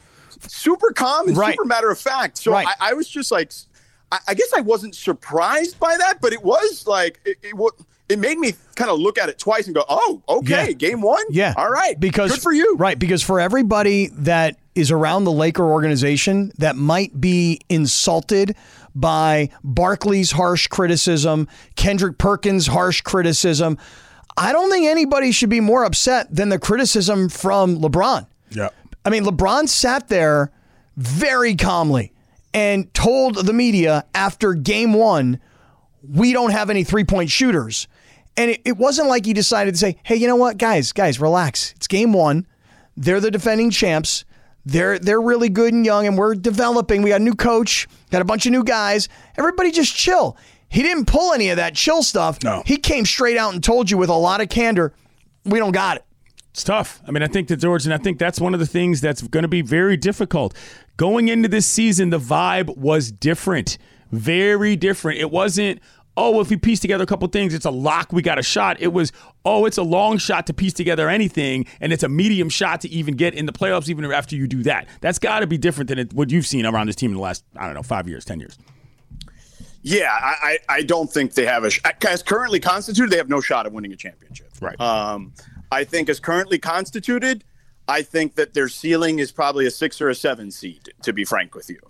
[0.49, 1.53] super calm and Right.
[1.53, 2.39] super matter of fact.
[2.39, 2.67] So Right.
[2.81, 3.53] I, I was just like,
[4.13, 7.55] I, I guess I wasn't surprised by that, but it was like it it,
[8.09, 10.73] it made me kind of look at it twice and go, "Oh, okay, Yeah.
[10.73, 11.55] game one, Yeah.
[11.57, 12.99] all right, Because good for you." Right.
[12.99, 18.55] Because for everybody that is around the Laker organization that might be insulted
[18.95, 23.79] by Barkley's harsh criticism, Kendrick Perkins' harsh criticism,
[24.37, 28.27] I don't think anybody should be more upset than the criticism from LeBron.
[28.51, 28.71] Yeah.
[29.05, 30.51] I mean, LeBron sat there
[30.97, 32.13] very calmly
[32.53, 35.41] and told the media after game one,
[36.03, 37.87] we don't have any three point shooters.
[38.37, 41.21] And it, it wasn't like he decided to say, hey, you know what, guys, guys,
[41.21, 41.73] relax.
[41.77, 42.47] It's game one.
[42.97, 44.25] They're the defending champs.
[44.65, 47.03] They're they're really good and young, and we're developing.
[47.03, 49.09] We got a new coach, got a bunch of new guys.
[49.37, 50.37] Everybody just chill.
[50.69, 52.43] He didn't pull any of that chill stuff.
[52.45, 52.63] No.
[52.65, 54.93] He came straight out and told you with a lot of candor,
[55.45, 56.05] we don't got it.
[56.51, 57.01] It's tough.
[57.07, 59.23] I mean, I think that George, and I think that's one of the things that's
[59.23, 60.55] going to be very difficult.
[60.97, 63.79] Going into this season, the vibe was different,
[64.13, 65.19] very different.
[65.21, 65.81] It wasn't,
[66.17, 68.81] oh, if we piece together a couple things, it's a lock, we got a shot.
[68.81, 69.13] It was,
[69.45, 72.89] oh, it's a long shot to piece together anything, and it's a medium shot to
[72.89, 74.87] even get in the playoffs, even after you do that.
[75.01, 77.23] That's got to be different than it, what you've seen around this team in the
[77.23, 78.59] last, I don't know, five years, 10 years.
[79.83, 83.11] Yeah, I, I I don't think they have a sh- as currently constituted.
[83.11, 84.49] They have no shot of winning a championship.
[84.61, 84.79] Right.
[84.79, 85.33] Um,
[85.73, 87.45] I think as currently constituted,
[87.89, 90.91] I think that their ceiling is probably a six or a seven seed.
[91.03, 91.81] To be frank with you,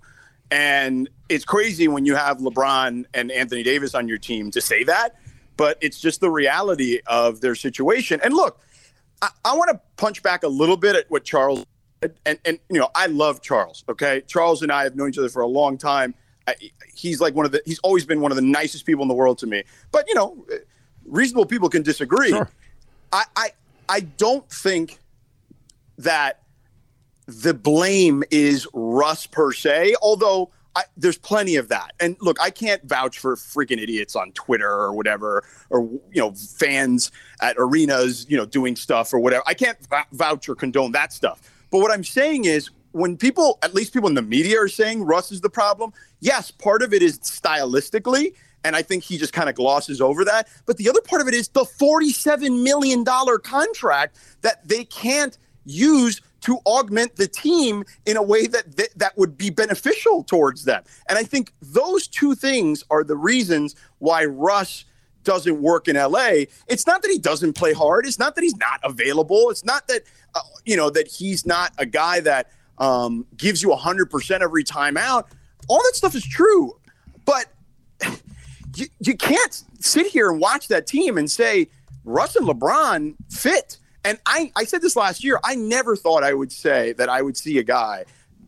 [0.50, 4.84] and it's crazy when you have LeBron and Anthony Davis on your team to say
[4.84, 5.16] that,
[5.56, 8.20] but it's just the reality of their situation.
[8.22, 8.58] And look,
[9.22, 11.64] I, I want to punch back a little bit at what Charles
[12.24, 13.84] and and you know I love Charles.
[13.88, 16.14] Okay, Charles and I have known each other for a long time.
[16.46, 16.54] I,
[16.94, 19.14] he's like one of the he's always been one of the nicest people in the
[19.14, 19.64] world to me.
[19.92, 20.46] But you know,
[21.04, 22.34] reasonable people can disagree.
[23.12, 23.50] I, I
[23.88, 24.98] I don't think
[25.98, 26.42] that
[27.30, 31.92] the blame is Russ per se, although I, there's plenty of that.
[32.00, 36.32] And look, I can't vouch for freaking idiots on Twitter or whatever, or you know,
[36.32, 37.10] fans
[37.40, 39.42] at arenas, you know, doing stuff or whatever.
[39.46, 39.78] I can't
[40.12, 41.40] vouch or condone that stuff.
[41.70, 45.04] But what I'm saying is, when people, at least people in the media, are saying
[45.04, 48.34] Russ is the problem, yes, part of it is stylistically.
[48.64, 50.48] And I think he just kind of glosses over that.
[50.66, 56.20] But the other part of it is the $47 million contract that they can't use
[56.42, 60.82] to augment the team in a way that that, that would be beneficial towards them.
[61.08, 64.84] And I think those two things are the reasons why Russ
[65.24, 66.44] doesn't work in LA.
[66.66, 68.06] It's not that he doesn't play hard.
[68.06, 69.50] It's not that he's not available.
[69.50, 70.02] It's not that
[70.34, 74.96] uh, you know that he's not a guy that um, gives you 100% every time
[74.96, 75.28] out.
[75.68, 76.78] All that stuff is true.
[77.24, 77.46] But
[78.76, 81.68] you, you can't sit here and watch that team and say
[82.04, 83.76] Russ and LeBron fit.
[84.04, 85.38] And I, I said this last year.
[85.44, 88.04] I never thought I would say that I would see a guy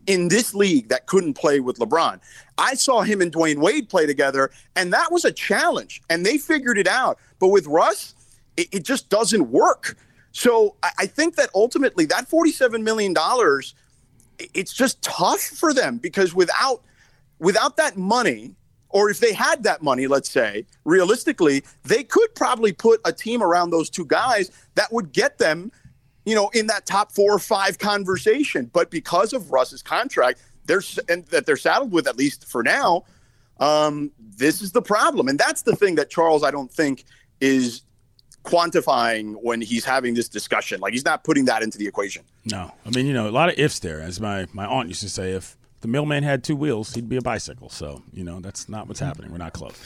[0.07, 2.19] in this league that couldn't play with LeBron.
[2.57, 6.37] I saw him and Dwyane Wade play together, and that was a challenge, and they
[6.37, 7.17] figured it out.
[7.39, 8.15] But with Russ,
[8.57, 9.97] it, it just doesn't work.
[10.31, 13.15] So I, I think that ultimately that $47 million,
[14.53, 16.81] it's just tough for them because without
[17.39, 18.55] without that money,
[18.93, 23.41] or if they had that money, let's say, realistically, they could probably put a team
[23.41, 25.71] around those two guys that would get them,
[26.25, 28.69] you know, in that top four or five conversation.
[28.71, 33.03] But because of Russ's contract, they're and that they're saddled with at least for now.
[33.59, 37.03] Um, this is the problem, and that's the thing that Charles I don't think
[37.41, 37.81] is
[38.43, 40.79] quantifying when he's having this discussion.
[40.81, 42.23] Like he's not putting that into the equation.
[42.45, 44.01] No, I mean you know a lot of ifs there.
[44.01, 47.17] As my my aunt used to say, if the mailman had two wheels, he'd be
[47.17, 47.69] a bicycle.
[47.69, 49.07] So you know that's not what's mm-hmm.
[49.07, 49.31] happening.
[49.31, 49.77] We're not close.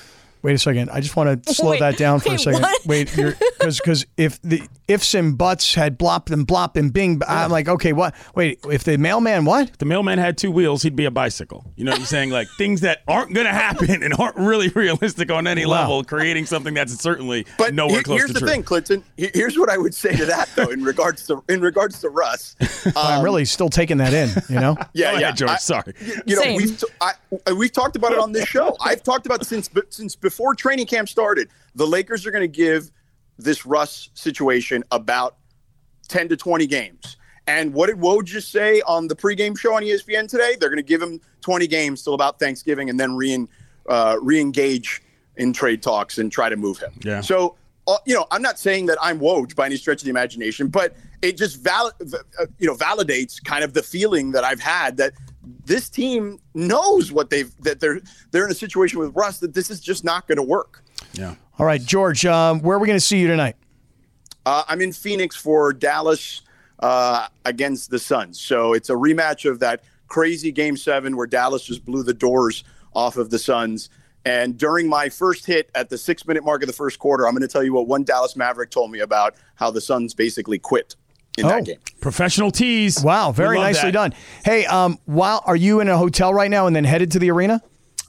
[0.47, 0.89] Wait a second.
[0.91, 2.61] I just want to slow Wait, that down for a second.
[2.61, 2.85] what?
[2.85, 7.51] Wait, because because if the ifs and buts had blop and blop and bing, I'm
[7.51, 8.15] like, okay, what?
[8.33, 9.67] Wait, if the mailman what?
[9.71, 11.65] If the mailman had two wheels, he'd be a bicycle.
[11.75, 12.29] You know what I'm saying?
[12.29, 15.81] Like things that aren't going to happen and aren't really realistic on any Wow.
[15.81, 18.47] level, creating something that's certainly But nowhere here- close here's to the true.
[18.47, 19.03] thing, Clinton.
[19.17, 22.55] Here's what I would say to that, though, in regards to in regards to Russ.
[22.95, 24.29] I'm Um, really still taking that in.
[24.47, 24.77] You know?
[24.93, 25.23] Yeah, Go yeah.
[25.25, 25.51] ahead, George.
[25.51, 25.93] I- Sorry.
[26.25, 26.55] You know, Same.
[26.55, 28.77] we've t- I, we've talked about it on this show.
[28.79, 31.49] I've talked about since since before training camp started.
[31.75, 32.91] The Lakers are going to give
[33.37, 35.37] this Russ situation about
[36.07, 37.17] ten to twenty games.
[37.47, 40.57] And what did Woj just say on the pregame show on ESPN today?
[40.59, 43.47] They're going to give him twenty games till about Thanksgiving, and then re
[43.87, 45.01] uh, re-engage
[45.37, 46.91] in trade talks and try to move him.
[47.03, 47.21] Yeah.
[47.21, 47.55] So
[47.87, 50.67] uh, you know, I'm not saying that I'm Woj by any stretch of the imagination,
[50.67, 54.97] but it just val- uh, you know validates kind of the feeling that I've had
[54.97, 55.13] that
[55.67, 57.99] this team knows what they've that they're
[58.31, 60.83] they're in a situation with Russ that this is just not going to work.
[61.13, 61.35] Yeah.
[61.59, 62.25] All right, George.
[62.25, 63.55] Um, where are we going to see you tonight?
[64.45, 66.41] Uh, I'm in Phoenix for Dallas
[66.79, 71.63] uh, against the Suns, so it's a rematch of that crazy Game Seven where Dallas
[71.63, 72.63] just blew the doors
[72.93, 73.89] off of the Suns.
[74.23, 77.33] And during my first hit at the six minute mark of the first quarter, I'm
[77.33, 80.59] going to tell you what one Dallas Maverick told me about how the Suns basically
[80.59, 80.95] quit
[81.37, 81.49] in Oh.
[81.49, 81.77] that game.
[82.01, 83.01] Professional tease.
[83.03, 83.93] Wow, very nicely that.
[83.93, 84.13] done.
[84.43, 87.31] Hey, um, while are you in a hotel right now and then headed to the
[87.31, 87.61] arena?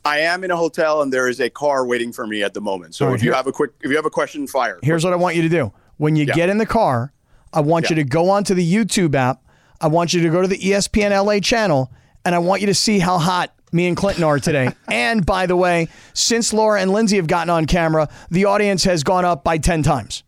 [0.04, 2.60] I am in a hotel and there is a car waiting for me at the
[2.60, 2.94] moment.
[2.94, 4.78] So All right, if you here- have a quick, if you have a question, fire.
[4.82, 5.72] Here's what I want you to do.
[5.98, 6.34] When you Yeah.
[6.34, 7.12] get in the car,
[7.52, 9.42] I want you to go onto the YouTube app.
[9.80, 11.90] I want you to go to the ESPN LA channel,
[12.24, 14.70] and I want you to see how hot me and Clinton are today.
[14.88, 19.02] and by the way, since Laura and Lindsay have gotten on camera, the audience has
[19.02, 20.22] gone up by 10 times.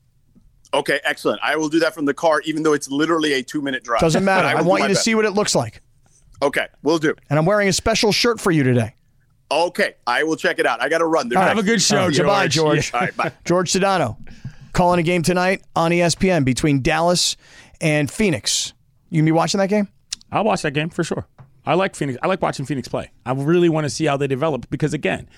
[0.73, 1.41] Okay, excellent.
[1.43, 4.01] I will do that from the car, even though it's literally a two minute drive.
[4.01, 4.49] Doesn't matter.
[4.49, 5.05] But I, want you to best.
[5.05, 5.83] see what it looks like.
[6.43, 7.14] Okay, we'll do.
[7.29, 8.95] And I'm wearing a special shirt for you today.
[9.51, 10.81] Okay, I will check it out.
[10.81, 11.29] I got to run.
[11.29, 11.49] There's All right.
[11.49, 12.18] Have a good show, All right, George.
[12.18, 12.95] Goodbye, George.
[12.95, 13.33] All right, bye.
[13.45, 14.16] George Sedano
[14.73, 17.37] calling a game tonight on ESPN between Dallas
[17.81, 18.73] and Phoenix.
[19.11, 19.89] You gonna be watching that game?
[20.31, 21.27] I'll watch that game for sure.
[21.66, 22.18] I like Phoenix.
[22.23, 23.11] I like watching Phoenix play.
[23.27, 25.29] I really want to see how they develop because again,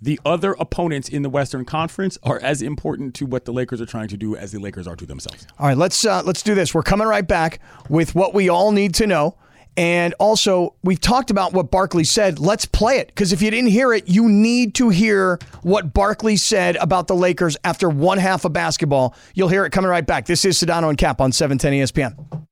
[0.00, 3.86] the other opponents in the Western Conference are as important to what the Lakers are
[3.86, 5.46] trying to do as the Lakers are to themselves.
[5.58, 6.74] All right, let's uh, let's do this.
[6.74, 9.36] We're coming right back with what we all need to know,
[9.76, 12.38] and also we've talked about what Barkley said.
[12.38, 16.36] Let's play it because if you didn't hear it, you need to hear what Barkley
[16.36, 19.14] said about the Lakers after one half of basketball.
[19.34, 20.26] You'll hear it coming right back.
[20.26, 22.46] This is Sedano and Kap on E 710 ESPN.